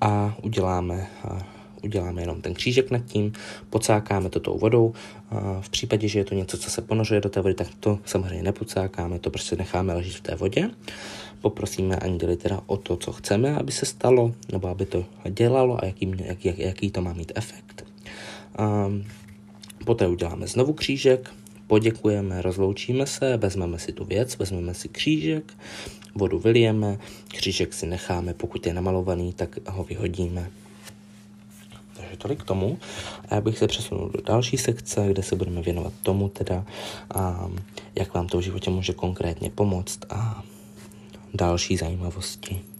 a 0.00 0.36
uděláme 0.42 1.10
uděláme 1.82 2.22
jenom 2.22 2.42
ten 2.42 2.54
křížek 2.54 2.90
nad 2.90 3.04
tím, 3.04 3.32
pocákáme 3.70 4.30
to 4.30 4.40
tou 4.40 4.58
vodou. 4.58 4.92
V 5.60 5.70
případě, 5.70 6.08
že 6.08 6.18
je 6.18 6.24
to 6.24 6.34
něco, 6.34 6.58
co 6.58 6.70
se 6.70 6.82
ponořuje 6.82 7.20
do 7.20 7.28
té 7.28 7.40
vody, 7.40 7.54
tak 7.54 7.68
to 7.80 7.98
samozřejmě 8.04 8.42
nepocákáme, 8.42 9.18
to 9.18 9.30
prostě 9.30 9.56
necháme 9.56 9.94
ležet 9.94 10.14
v 10.14 10.20
té 10.20 10.34
vodě. 10.34 10.70
Poprosíme 11.40 11.96
anděli 11.96 12.36
teda 12.36 12.60
o 12.66 12.76
to, 12.76 12.96
co 12.96 13.12
chceme, 13.12 13.56
aby 13.56 13.72
se 13.72 13.86
stalo, 13.86 14.34
nebo 14.52 14.68
aby 14.68 14.86
to 14.86 15.04
dělalo 15.30 15.82
a 15.82 15.86
jaký, 15.86 16.14
jak, 16.24 16.44
jak, 16.44 16.58
jaký 16.58 16.90
to 16.90 17.02
má 17.02 17.12
mít 17.12 17.32
efekt. 17.34 17.84
Poté 19.84 20.06
uděláme 20.08 20.46
znovu 20.46 20.72
křížek, 20.72 21.30
poděkujeme, 21.72 22.42
rozloučíme 22.42 23.06
se, 23.06 23.36
vezmeme 23.36 23.78
si 23.78 23.92
tu 23.92 24.04
věc, 24.04 24.38
vezmeme 24.38 24.74
si 24.74 24.88
křížek, 24.88 25.56
vodu 26.14 26.38
vylijeme, 26.38 26.98
křížek 27.28 27.74
si 27.74 27.86
necháme, 27.86 28.34
pokud 28.34 28.66
je 28.66 28.74
namalovaný, 28.74 29.32
tak 29.32 29.58
ho 29.68 29.84
vyhodíme. 29.84 30.50
Takže 31.96 32.16
tolik 32.16 32.42
k 32.42 32.46
tomu. 32.46 32.78
A 33.28 33.34
já 33.34 33.40
bych 33.40 33.58
se 33.58 33.66
přesunul 33.66 34.08
do 34.08 34.22
další 34.22 34.58
sekce, 34.58 35.08
kde 35.08 35.22
se 35.22 35.36
budeme 35.36 35.62
věnovat 35.62 35.92
tomu 36.02 36.28
teda, 36.28 36.64
a 37.14 37.48
jak 37.94 38.14
vám 38.14 38.26
to 38.26 38.38
v 38.38 38.42
životě 38.42 38.70
může 38.70 38.92
konkrétně 38.92 39.50
pomoct 39.50 40.00
a 40.10 40.42
další 41.34 41.76
zajímavosti. 41.76 42.71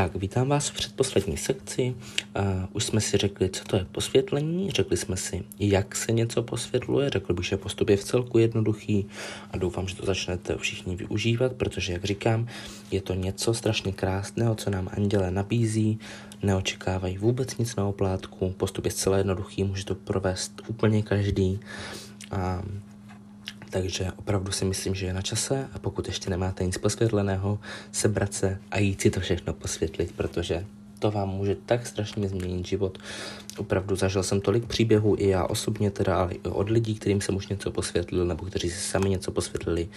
Tak, 0.00 0.16
vítám 0.16 0.48
vás 0.48 0.68
v 0.68 0.74
předposlední 0.74 1.36
sekci. 1.36 1.94
Uh, 2.38 2.44
už 2.72 2.84
jsme 2.84 3.00
si 3.00 3.16
řekli, 3.16 3.50
co 3.50 3.64
to 3.64 3.76
je 3.76 3.86
posvětlení, 3.92 4.70
řekli 4.70 4.96
jsme 4.96 5.16
si, 5.16 5.44
jak 5.58 5.96
se 5.96 6.12
něco 6.12 6.42
posvětluje, 6.42 7.10
řekl 7.10 7.34
bych, 7.34 7.44
že 7.44 7.56
postup 7.56 7.88
je 7.88 7.96
v 7.96 8.04
celku 8.04 8.38
jednoduchý 8.38 9.06
a 9.50 9.56
doufám, 9.56 9.88
že 9.88 9.96
to 9.96 10.06
začnete 10.06 10.56
všichni 10.56 10.96
využívat, 10.96 11.52
protože, 11.52 11.92
jak 11.92 12.04
říkám, 12.04 12.46
je 12.90 13.00
to 13.00 13.14
něco 13.14 13.54
strašně 13.54 13.92
krásného, 13.92 14.54
co 14.54 14.70
nám 14.70 14.88
anděle 14.96 15.30
nabízí, 15.30 15.98
neočekávají 16.42 17.18
vůbec 17.18 17.56
nic 17.56 17.76
na 17.76 17.86
oplátku, 17.86 18.54
postup 18.56 18.84
je 18.84 18.90
zcela 18.90 19.16
jednoduchý, 19.16 19.64
může 19.64 19.84
to 19.84 19.94
provést 19.94 20.62
úplně 20.68 21.02
každý. 21.02 21.60
Uh, 22.32 22.89
takže 23.70 24.12
opravdu 24.16 24.52
si 24.52 24.64
myslím, 24.64 24.94
že 24.94 25.06
je 25.06 25.12
na 25.12 25.22
čase 25.22 25.68
a 25.72 25.78
pokud 25.78 26.06
ještě 26.06 26.30
nemáte 26.30 26.64
nic 26.64 26.78
posvětleného, 26.78 27.58
sebrat 27.92 28.34
se 28.34 28.58
a 28.70 28.78
jít 28.78 29.00
si 29.00 29.10
to 29.10 29.20
všechno 29.20 29.52
posvětlit, 29.52 30.12
protože 30.16 30.66
to 30.98 31.10
vám 31.10 31.28
může 31.28 31.54
tak 31.54 31.86
strašně 31.86 32.28
změnit 32.28 32.66
život. 32.66 32.98
Opravdu 33.56 33.96
zažil 33.96 34.22
jsem 34.22 34.40
tolik 34.40 34.64
příběhů 34.64 35.16
i 35.18 35.28
já 35.28 35.44
osobně 35.44 35.90
teda, 35.90 36.16
ale 36.16 36.32
i 36.32 36.38
od 36.48 36.70
lidí, 36.70 36.94
kterým 36.94 37.20
jsem 37.20 37.36
už 37.36 37.48
něco 37.48 37.70
posvětlil, 37.70 38.26
nebo 38.26 38.44
kteří 38.44 38.70
si 38.70 38.80
sami 38.80 39.10
něco 39.10 39.30
posvětlili, 39.32 39.88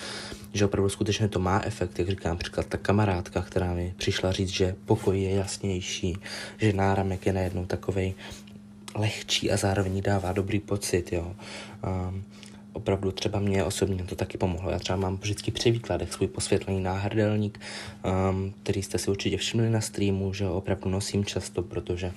že 0.53 0.65
opravdu 0.65 0.89
skutečně 0.89 1.27
to 1.27 1.39
má 1.39 1.61
efekt, 1.63 1.99
jak 1.99 2.09
říkám, 2.09 2.37
příklad 2.37 2.67
ta 2.67 2.77
kamarádka, 2.77 3.41
která 3.41 3.73
mi 3.73 3.93
přišla 3.97 4.31
říct, 4.31 4.49
že 4.49 4.75
pokoj 4.85 5.21
je 5.21 5.35
jasnější, 5.35 6.17
že 6.57 6.73
náramek 6.73 7.25
je 7.25 7.33
najednou 7.33 7.65
takovej 7.65 8.13
lehčí 8.95 9.51
a 9.51 9.57
zároveň 9.57 10.01
dává 10.01 10.31
dobrý 10.31 10.59
pocit, 10.59 11.13
jo. 11.13 11.35
Um, 12.09 12.23
opravdu 12.73 13.11
třeba 13.11 13.39
mě 13.39 13.63
osobně 13.63 14.03
to 14.03 14.15
taky 14.15 14.37
pomohlo. 14.37 14.71
Já 14.71 14.79
třeba 14.79 14.97
mám 14.99 15.17
vždycky 15.17 15.51
při 15.51 15.71
výkladech 15.71 16.13
svůj 16.13 16.27
posvětlený 16.27 16.79
náhrdelník, 16.79 17.59
um, 18.29 18.53
který 18.63 18.83
jste 18.83 18.97
si 18.97 19.11
určitě 19.11 19.37
všimli 19.37 19.69
na 19.69 19.81
streamu, 19.81 20.33
že 20.33 20.45
ho 20.45 20.55
opravdu 20.55 20.89
nosím 20.89 21.25
často, 21.25 21.61
protože 21.61 22.11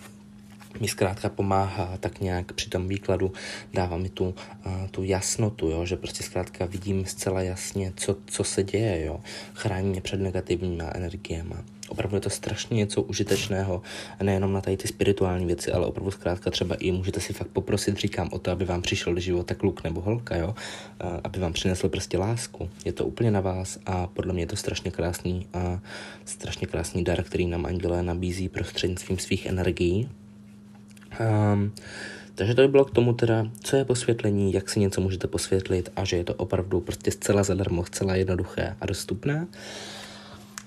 mi 0.80 0.88
zkrátka 0.88 1.28
pomáhá 1.28 1.96
tak 2.00 2.20
nějak 2.20 2.52
při 2.52 2.70
tom 2.70 2.88
výkladu, 2.88 3.32
dává 3.74 3.96
mi 3.96 4.08
tu, 4.08 4.24
uh, 4.66 4.86
tu 4.90 5.02
jasnotu, 5.02 5.68
jo, 5.68 5.86
že 5.86 5.96
prostě 5.96 6.22
zkrátka 6.22 6.66
vidím 6.66 7.06
zcela 7.06 7.42
jasně, 7.42 7.92
co, 7.96 8.16
co 8.26 8.44
se 8.44 8.62
děje, 8.62 9.04
jo. 9.04 9.20
chrání 9.54 9.88
mě 9.88 10.00
před 10.00 10.20
negativními 10.20 10.84
energiemi. 10.94 11.54
Opravdu 11.88 12.16
je 12.16 12.20
to 12.20 12.30
strašně 12.30 12.76
něco 12.76 13.02
užitečného, 13.02 13.82
nejenom 14.22 14.52
na 14.52 14.60
tady 14.60 14.76
ty 14.76 14.88
spirituální 14.88 15.46
věci, 15.46 15.72
ale 15.72 15.86
opravdu 15.86 16.10
zkrátka 16.10 16.50
třeba 16.50 16.74
i 16.74 16.92
můžete 16.92 17.20
si 17.20 17.32
fakt 17.32 17.48
poprosit, 17.48 17.96
říkám 17.96 18.28
o 18.32 18.38
to, 18.38 18.50
aby 18.50 18.64
vám 18.64 18.82
přišel 18.82 19.14
do 19.14 19.20
života 19.20 19.54
kluk 19.54 19.84
nebo 19.84 20.00
holka, 20.00 20.36
jo, 20.36 20.54
aby 21.24 21.40
vám 21.40 21.52
přinesl 21.52 21.88
prostě 21.88 22.18
lásku. 22.18 22.70
Je 22.84 22.92
to 22.92 23.06
úplně 23.06 23.30
na 23.30 23.40
vás 23.40 23.78
a 23.86 24.06
podle 24.06 24.32
mě 24.32 24.42
je 24.42 24.46
to 24.46 24.56
strašně 24.56 24.90
krásný 24.90 25.46
a 25.54 25.80
strašně 26.24 26.66
krásný 26.66 27.04
dar, 27.04 27.22
který 27.22 27.46
nám 27.46 27.66
andělé 27.66 28.02
nabízí 28.02 28.48
prostřednictvím 28.48 29.18
svých 29.18 29.46
energií. 29.46 30.08
Um, 31.20 31.72
takže 32.34 32.54
to 32.54 32.62
by 32.62 32.68
bylo 32.68 32.84
k 32.84 32.90
tomu 32.90 33.12
teda, 33.12 33.46
co 33.60 33.76
je 33.76 33.84
posvětlení, 33.84 34.52
jak 34.52 34.70
si 34.70 34.80
něco 34.80 35.00
můžete 35.00 35.26
posvětlit 35.26 35.92
a 35.96 36.04
že 36.04 36.16
je 36.16 36.24
to 36.24 36.34
opravdu 36.34 36.80
prostě 36.80 37.10
zcela 37.10 37.42
zadarmo, 37.42 37.84
zcela 37.84 38.14
jednoduché 38.16 38.76
a 38.80 38.86
dostupné. 38.86 39.46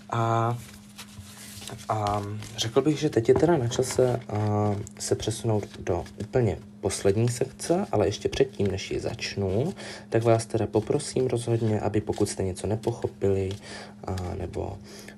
A 0.10 0.58
a 1.90 2.24
řekl 2.58 2.82
bych, 2.82 3.00
že 3.00 3.10
teď 3.10 3.30
je 3.30 3.36
teda 3.36 3.58
na 3.58 3.68
čase 3.68 4.20
uh, 4.34 4.76
se 5.00 5.16
přesunout 5.16 5.66
do 5.80 6.04
úplně 6.22 6.58
poslední 6.82 7.30
sekce, 7.30 7.86
ale 7.92 8.08
ještě 8.08 8.30
předtím, 8.30 8.68
než 8.68 8.92
ji 8.92 9.00
začnu, 9.00 9.74
tak 10.10 10.24
vás 10.24 10.46
teda 10.46 10.68
poprosím 10.68 11.28
rozhodně, 11.28 11.80
aby 11.80 12.02
pokud 12.02 12.30
jste 12.30 12.44
něco 12.44 12.68
nepochopili, 12.68 13.52
uh, 14.10 14.36
nebo, 14.40 14.78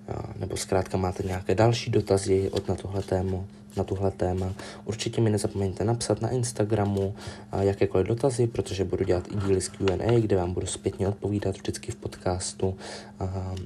uh, 0.09 0.15
nebo 0.39 0.57
zkrátka 0.57 0.97
máte 0.97 1.23
nějaké 1.23 1.55
další 1.55 1.91
dotazy 1.91 2.49
od 2.49 2.67
na 2.67 2.75
tohle 2.75 3.01
tému, 3.01 3.47
na 3.77 3.83
tuhle 3.83 4.11
téma. 4.11 4.53
Určitě 4.85 5.21
mi 5.21 5.29
nezapomeňte 5.29 5.83
napsat 5.83 6.21
na 6.21 6.29
Instagramu 6.29 7.15
jakékoliv 7.59 8.07
dotazy, 8.07 8.47
protože 8.47 8.83
budu 8.83 9.05
dělat 9.05 9.27
i 9.27 9.35
díly 9.47 9.61
z 9.61 9.67
Q&A, 9.67 10.19
kde 10.19 10.35
vám 10.35 10.53
budu 10.53 10.67
zpětně 10.67 11.07
odpovídat 11.07 11.55
vždycky 11.55 11.91
v 11.91 11.95
podcastu 11.95 12.77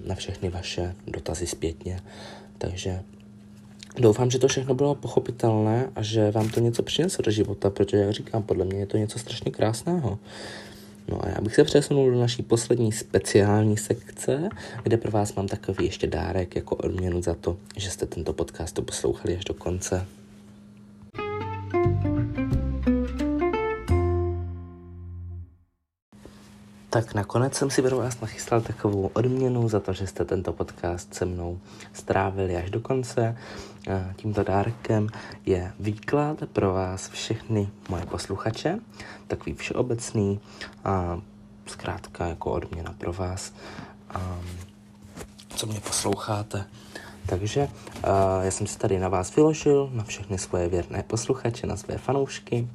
na 0.06 0.16
všechny 0.16 0.50
vaše 0.50 0.96
dotazy 1.08 1.48
zpětně. 1.48 2.02
Takže 2.58 3.00
doufám, 3.98 4.32
že 4.32 4.40
to 4.40 4.48
všechno 4.48 4.74
bylo 4.74 4.96
pochopitelné 4.96 5.90
a 5.96 6.02
že 6.02 6.32
vám 6.32 6.50
to 6.50 6.60
něco 6.60 6.84
přinese 6.84 7.22
do 7.22 7.32
života, 7.32 7.70
protože, 7.70 7.98
jak 7.98 8.12
říkám, 8.12 8.44
podle 8.44 8.66
mě 8.66 8.80
je 8.80 8.86
to 8.86 8.98
něco 8.98 9.20
strašně 9.20 9.52
krásného. 9.52 10.20
No 11.08 11.26
a 11.26 11.30
já 11.30 11.42
bych 11.42 11.56
se 11.56 11.64
přesunul 11.64 12.12
do 12.12 12.20
naší 12.20 12.44
poslední 12.44 12.92
speciální 12.92 13.78
sekce, 13.78 14.50
kde 14.84 14.98
pro 14.98 15.12
vás 15.12 15.36
mám 15.36 15.48
takový 15.48 15.86
ještě 15.86 16.08
dárek 16.08 16.56
jako 16.56 16.76
odměnu 16.76 17.22
za 17.22 17.34
to, 17.34 17.58
že 17.78 17.90
jste 17.90 18.06
tento 18.06 18.34
podcast 18.34 18.80
poslouchali 18.82 19.38
až 19.38 19.46
do 19.46 19.54
konce. 19.54 20.06
Tak 26.96 27.14
nakonec 27.14 27.56
jsem 27.56 27.70
si 27.70 27.82
pro 27.82 27.98
vás 27.98 28.22
nachystal 28.22 28.62
takovou 28.62 29.08
odměnu 29.14 29.70
za 29.70 29.80
to, 29.80 29.94
že 29.94 30.08
jste 30.08 30.26
tento 30.26 30.54
podcast 30.54 31.14
se 31.14 31.26
mnou 31.26 31.60
strávili 31.94 32.56
až 32.56 32.70
do 32.70 32.80
konce. 32.80 33.38
Tímto 34.16 34.44
dárkem 34.44 35.10
je 35.46 35.74
výklad 35.80 36.38
pro 36.54 36.74
vás 36.74 37.10
všechny 37.10 37.70
moje 37.90 38.06
posluchače, 38.06 38.80
takový 39.28 39.56
všeobecný, 39.56 40.40
a 40.84 41.20
zkrátka 41.66 42.28
jako 42.28 42.52
odměna 42.52 42.96
pro 42.98 43.14
vás, 43.14 43.54
co 45.50 45.68
mě 45.68 45.80
posloucháte. 45.80 46.66
Takže 47.26 47.62
uh, 47.64 48.10
já 48.42 48.52
jsem 48.52 48.68
si 48.68 48.78
tady 48.78 49.00
na 49.00 49.10
vás 49.10 49.36
vyložil, 49.36 49.90
na 49.94 50.04
všechny 50.04 50.38
svoje 50.38 50.68
věrné 50.68 51.04
posluchače, 51.08 51.68
na 51.68 51.78
své 51.78 51.98
fanoušky. 51.98 52.68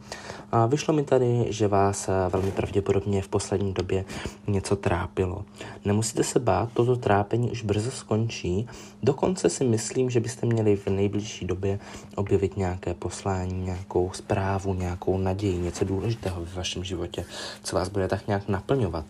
A 0.52 0.66
vyšlo 0.66 0.94
mi 0.94 1.04
tady, 1.04 1.46
že 1.48 1.68
vás 1.68 2.08
uh, 2.08 2.14
velmi 2.32 2.50
pravděpodobně 2.50 3.22
v 3.22 3.28
poslední 3.28 3.72
době 3.72 4.04
něco 4.46 4.76
trápilo. 4.76 5.44
Nemusíte 5.84 6.24
se 6.24 6.38
bát, 6.38 6.68
toto 6.72 6.96
trápení 6.96 7.50
už 7.50 7.62
brzo 7.62 7.90
skončí. 7.90 8.68
Dokonce 9.02 9.50
si 9.50 9.64
myslím, 9.64 10.10
že 10.10 10.20
byste 10.20 10.46
měli 10.46 10.76
v 10.76 10.86
nejbližší 10.86 11.46
době 11.46 11.78
objevit 12.16 12.56
nějaké 12.56 12.94
poslání, 12.94 13.64
nějakou 13.64 14.10
zprávu, 14.14 14.74
nějakou 14.74 15.18
naději, 15.18 15.58
něco 15.58 15.84
důležitého 15.84 16.44
v 16.44 16.54
vašem 16.54 16.84
životě, 16.84 17.24
co 17.62 17.76
vás 17.76 17.88
bude 17.88 18.08
tak 18.08 18.26
nějak 18.26 18.48
naplňovat. 18.48 19.04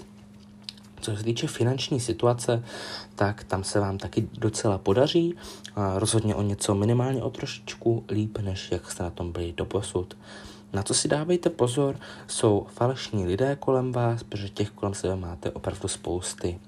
Co 1.00 1.16
se 1.16 1.24
týče 1.24 1.46
finanční 1.46 2.00
situace, 2.00 2.64
tak 3.14 3.44
tam 3.44 3.64
se 3.64 3.80
vám 3.80 3.98
taky 3.98 4.28
docela 4.38 4.78
podaří. 4.78 5.34
Rozhodně 5.94 6.34
o 6.34 6.42
něco, 6.42 6.74
minimálně 6.74 7.22
o 7.22 7.30
trošičku 7.30 8.04
líp, 8.08 8.38
než 8.38 8.72
jak 8.72 8.90
jste 8.90 9.02
na 9.02 9.10
tom 9.10 9.32
byli 9.32 9.52
doposud. 9.56 10.16
Na 10.72 10.82
co 10.82 10.94
si 10.94 11.08
dávejte 11.08 11.50
pozor, 11.50 11.96
jsou 12.26 12.66
falešní 12.74 13.26
lidé 13.26 13.56
kolem 13.60 13.92
vás, 13.92 14.22
protože 14.22 14.48
těch 14.48 14.70
kolem 14.70 14.94
sebe 14.94 15.16
máte 15.16 15.50
opravdu 15.50 15.88
spousty. 15.88 16.58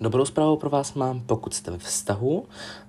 Dobrou 0.00 0.24
zprávu 0.24 0.56
pro 0.56 0.70
vás 0.70 0.94
mám, 0.94 1.20
pokud 1.20 1.54
jste 1.54 1.70
ve 1.70 1.78
vztahu. 1.78 2.44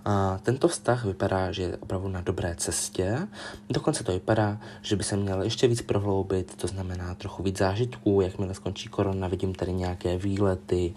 A 0.06 0.39
tento 0.44 0.68
vztah 0.68 1.06
vypadá, 1.06 1.52
že 1.52 1.63
je 1.63 1.78
opravdu 1.78 2.08
na 2.08 2.22
dobré 2.22 2.56
cestě. 2.56 3.28
Dokonce 3.70 4.04
to 4.04 4.12
vypadá, 4.12 4.58
že 4.82 4.96
by 4.96 5.04
se 5.04 5.18
měl 5.18 5.42
ještě 5.42 5.68
víc 5.68 5.82
prohloubit, 5.82 6.56
to 6.56 6.68
znamená 6.68 7.16
trochu 7.16 7.44
víc 7.44 7.58
zážitků. 7.58 8.22
Jakmile 8.22 8.54
skončí 8.54 8.89
korona, 8.89 9.28
vidím 9.28 9.56
tady 9.56 9.74
nějaké 9.74 10.18
výlety, 10.18 10.94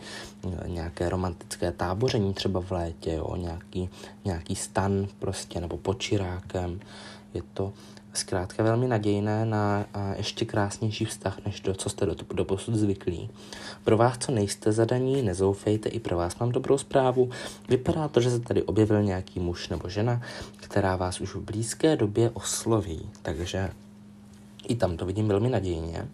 nějaké 0.66 1.08
romantické 1.08 1.72
táboření 1.72 2.34
třeba 2.34 2.60
v 2.60 2.70
létě, 2.70 3.12
jo, 3.12 3.36
nějaký, 3.36 3.88
nějaký 4.24 4.56
stan 4.56 5.06
prostě, 5.18 5.60
nebo 5.60 5.76
počirákem. 5.76 6.80
Je 7.34 7.42
to 7.54 7.72
zkrátka 8.16 8.62
velmi 8.62 8.88
nadějné 8.88 9.44
na 9.44 9.86
ještě 10.16 10.44
krásnější 10.44 11.04
vztah, 11.04 11.38
než 11.46 11.60
to, 11.60 11.74
co 11.74 11.88
jste 11.88 12.06
do, 12.06 12.14
do 12.34 12.44
posud 12.44 12.74
zvyklí. 12.74 13.30
Pro 13.84 13.96
vás, 13.96 14.18
co 14.18 14.32
nejste 14.32 14.72
zadaní, 14.72 15.22
nezoufejte, 15.22 15.88
i 15.88 16.00
pro 16.00 16.16
vás 16.16 16.38
mám 16.38 16.52
dobrou 16.52 16.78
zprávu. 16.78 17.30
Vypadá 17.68 18.08
to, 18.08 18.20
že 18.20 18.30
se 18.30 18.40
tady 18.40 18.62
objevil 18.62 19.02
nějaký 19.02 19.40
muž 19.40 19.68
nebo 19.68 19.88
žena, 19.88 20.22
která 20.56 20.96
vás 20.96 21.20
už 21.20 21.34
v 21.34 21.40
blízké 21.40 21.96
době 21.96 22.30
osloví, 22.30 23.10
takže 23.22 23.70
i 24.68 24.76
tam 24.76 24.96
to 24.96 25.06
vidím 25.06 25.28
velmi 25.28 25.48
nadějně. 25.48 26.08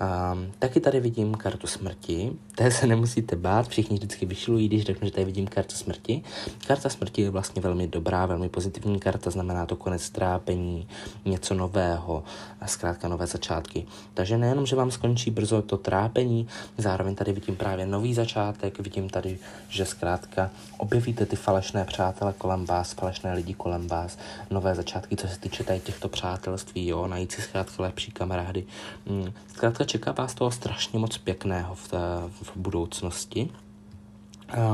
Um, 0.00 0.52
taky 0.58 0.80
tady 0.80 1.00
vidím 1.00 1.34
kartu 1.34 1.66
smrti, 1.66 2.32
té 2.56 2.70
se 2.70 2.86
nemusíte 2.86 3.36
bát, 3.36 3.68
všichni 3.68 3.96
vždycky 3.96 4.26
vyšilují, 4.26 4.68
když 4.68 4.82
řeknu, 4.82 5.06
že 5.08 5.12
tady 5.12 5.24
vidím 5.24 5.46
kartu 5.46 5.74
smrti. 5.74 6.22
Karta 6.66 6.88
smrti 6.88 7.22
je 7.22 7.30
vlastně 7.30 7.62
velmi 7.62 7.86
dobrá, 7.86 8.26
velmi 8.26 8.48
pozitivní 8.48 9.00
karta, 9.00 9.30
znamená 9.30 9.66
to 9.66 9.76
konec 9.76 10.10
trápení, 10.10 10.88
něco 11.24 11.54
nového, 11.54 12.24
a 12.60 12.66
zkrátka 12.66 13.08
nové 13.08 13.26
začátky. 13.26 13.86
Takže 14.14 14.38
nejenom, 14.38 14.66
že 14.66 14.76
vám 14.76 14.90
skončí 14.90 15.30
brzo 15.30 15.62
to 15.62 15.76
trápení, 15.76 16.48
zároveň 16.78 17.14
tady 17.14 17.32
vidím 17.32 17.56
právě 17.56 17.86
nový 17.86 18.14
začátek, 18.14 18.80
vidím 18.80 19.10
tady, 19.10 19.38
že 19.68 19.84
zkrátka 19.84 20.50
objevíte 20.76 21.26
ty 21.26 21.36
falešné 21.36 21.84
přátele 21.84 22.34
kolem 22.38 22.64
vás, 22.64 22.92
falešné 22.92 23.34
lidi 23.34 23.54
kolem 23.54 23.86
vás, 23.86 24.18
nové 24.50 24.74
začátky, 24.74 25.16
co 25.16 25.28
se 25.28 25.40
týče 25.40 25.64
tady 25.64 25.80
těchto 25.80 26.08
přátelství, 26.08 26.86
jo, 26.86 27.06
najít 27.06 27.32
si 27.32 27.42
zkrátka 27.42 27.82
lepší 27.82 28.12
kamarády. 28.12 28.64
Hmm, 29.06 29.32
zkrátka 29.54 29.84
čeká 29.88 30.12
vás 30.12 30.34
toho 30.34 30.50
strašně 30.50 30.98
moc 30.98 31.18
pěkného 31.18 31.74
v, 31.74 31.88
té, 31.88 31.98
v 32.42 32.56
budoucnosti. 32.56 33.50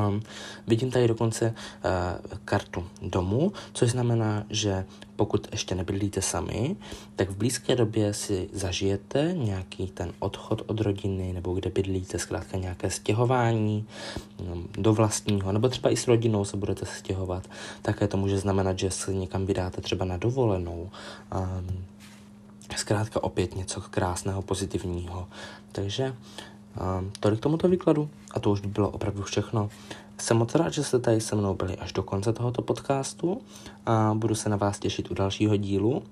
Um, 0.09 0.23
vidím 0.67 0.91
tady 0.91 1.09
dokonce 1.09 1.55
uh, 1.55 2.39
kartu 2.45 2.85
domu, 3.03 3.53
což 3.73 3.91
znamená, 3.91 4.45
že 4.51 4.85
pokud 5.17 5.49
ještě 5.53 5.75
nebydlíte 5.75 6.23
sami, 6.23 6.77
tak 7.17 7.31
v 7.31 7.37
blízké 7.37 7.77
době 7.77 8.15
si 8.15 8.49
zažijete 8.53 9.35
nějaký 9.37 9.87
ten 9.87 10.13
odchod 10.19 10.63
od 10.67 10.81
rodiny, 10.81 11.33
nebo 11.33 11.55
kde 11.55 11.71
bydlíte, 11.71 12.19
zkrátka 12.19 12.57
nějaké 12.57 12.91
stěhování 12.91 13.87
um, 14.39 14.69
do 14.79 14.93
vlastního, 14.93 15.53
nebo 15.53 15.69
třeba 15.69 15.91
i 15.91 15.97
s 15.97 16.09
rodinou 16.09 16.45
se 16.45 16.57
budete 16.57 16.87
stěhovat. 16.87 17.49
Také 17.83 18.09
to 18.09 18.17
může 18.17 18.39
znamenat, 18.39 18.79
že 18.79 18.91
se 18.91 19.15
někam 19.15 19.47
vydáte 19.47 19.81
třeba 19.81 20.05
na 20.05 20.17
dovolenou. 20.17 20.91
Um, 21.35 21.85
zkrátka 22.77 23.23
opět 23.23 23.57
něco 23.57 23.81
krásného, 23.81 24.43
pozitivního. 24.43 25.29
Takže 25.73 26.15
um, 26.99 27.13
tolik 27.21 27.41
tomuto 27.41 27.69
výkladu 27.69 28.09
a 28.31 28.41
to 28.41 28.51
už 28.51 28.61
by 28.61 28.69
bylo 28.69 28.91
opravdu 28.91 29.23
všechno. 29.23 29.71
Jsem 30.19 30.37
moc 30.37 30.55
rád, 30.55 30.73
že 30.73 30.85
jste 30.85 30.99
tady 30.99 31.21
se 31.21 31.37
mnou 31.37 31.55
byli 31.55 31.77
až 31.77 31.93
do 31.93 32.03
konce 32.03 32.33
tohoto 32.33 32.63
podcastu 32.63 33.41
a 33.87 34.15
budu 34.15 34.35
se 34.35 34.49
na 34.49 34.57
vás 34.57 34.79
těšit 34.79 35.11
u 35.11 35.15
dalšího 35.15 35.57
dílu. 35.57 36.03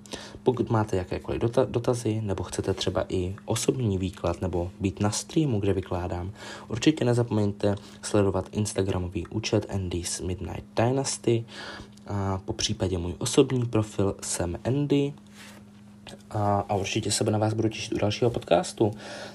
Pokud 0.42 0.70
máte 0.70 0.96
jakékoliv 0.96 1.42
dota- 1.42 1.66
dotazy 1.70 2.20
nebo 2.20 2.42
chcete 2.42 2.74
třeba 2.74 3.04
i 3.08 3.36
osobní 3.44 3.98
výklad 3.98 4.42
nebo 4.42 4.70
být 4.80 5.00
na 5.00 5.10
streamu, 5.10 5.60
kde 5.60 5.72
vykládám, 5.72 6.32
určitě 6.68 7.04
nezapomeňte 7.04 7.76
sledovat 8.02 8.48
Instagramový 8.52 9.26
účet 9.26 9.66
Andy's 9.74 10.20
Midnight 10.20 10.64
Dynasty 10.76 11.44
a 12.06 12.40
po 12.44 12.52
případě 12.52 12.98
můj 12.98 13.14
osobní 13.18 13.66
profil 13.66 14.16
jsem 14.22 14.58
Andy 14.64 15.12
a, 16.30 16.64
a 16.68 16.74
určitě 16.74 17.10
se 17.10 17.24
na 17.24 17.38
vás 17.38 17.54
budu 17.54 17.68
těšit 17.68 17.92
u 17.92 17.98
dalšího 17.98 18.30
podcastu, 18.30 18.94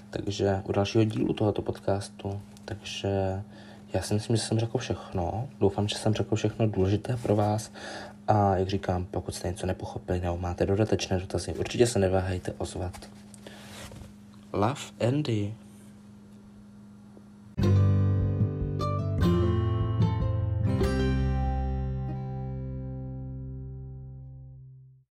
takže 0.10 0.62
u 0.64 0.72
dalšího 0.72 1.04
dílu 1.04 1.34
tohoto 1.34 1.62
podcastu. 1.62 2.42
Takže 2.66 3.44
já 3.94 4.02
si 4.02 4.14
myslím, 4.14 4.36
že 4.36 4.42
jsem 4.42 4.60
řekl 4.60 4.78
všechno. 4.78 5.50
Doufám, 5.60 5.88
že 5.88 5.96
jsem 5.96 6.14
řekl 6.14 6.36
všechno 6.36 6.68
důležité 6.68 7.18
pro 7.18 7.36
vás 7.36 7.72
a 8.28 8.58
jak 8.58 8.70
říkám, 8.70 9.06
pokud 9.12 9.36
jste 9.36 9.48
něco 9.48 9.68
nepochopili 9.68 10.22
nebo 10.22 10.38
máte 10.38 10.66
dodatečné 10.66 11.20
dotazy, 11.20 11.54
určitě 11.54 11.88
se 11.88 12.00
neváhejte 12.00 12.54
ozvat. 12.58 13.10
Love 14.54 14.82
Andy. 15.00 15.54
thank 17.58 17.66
you 17.66 17.97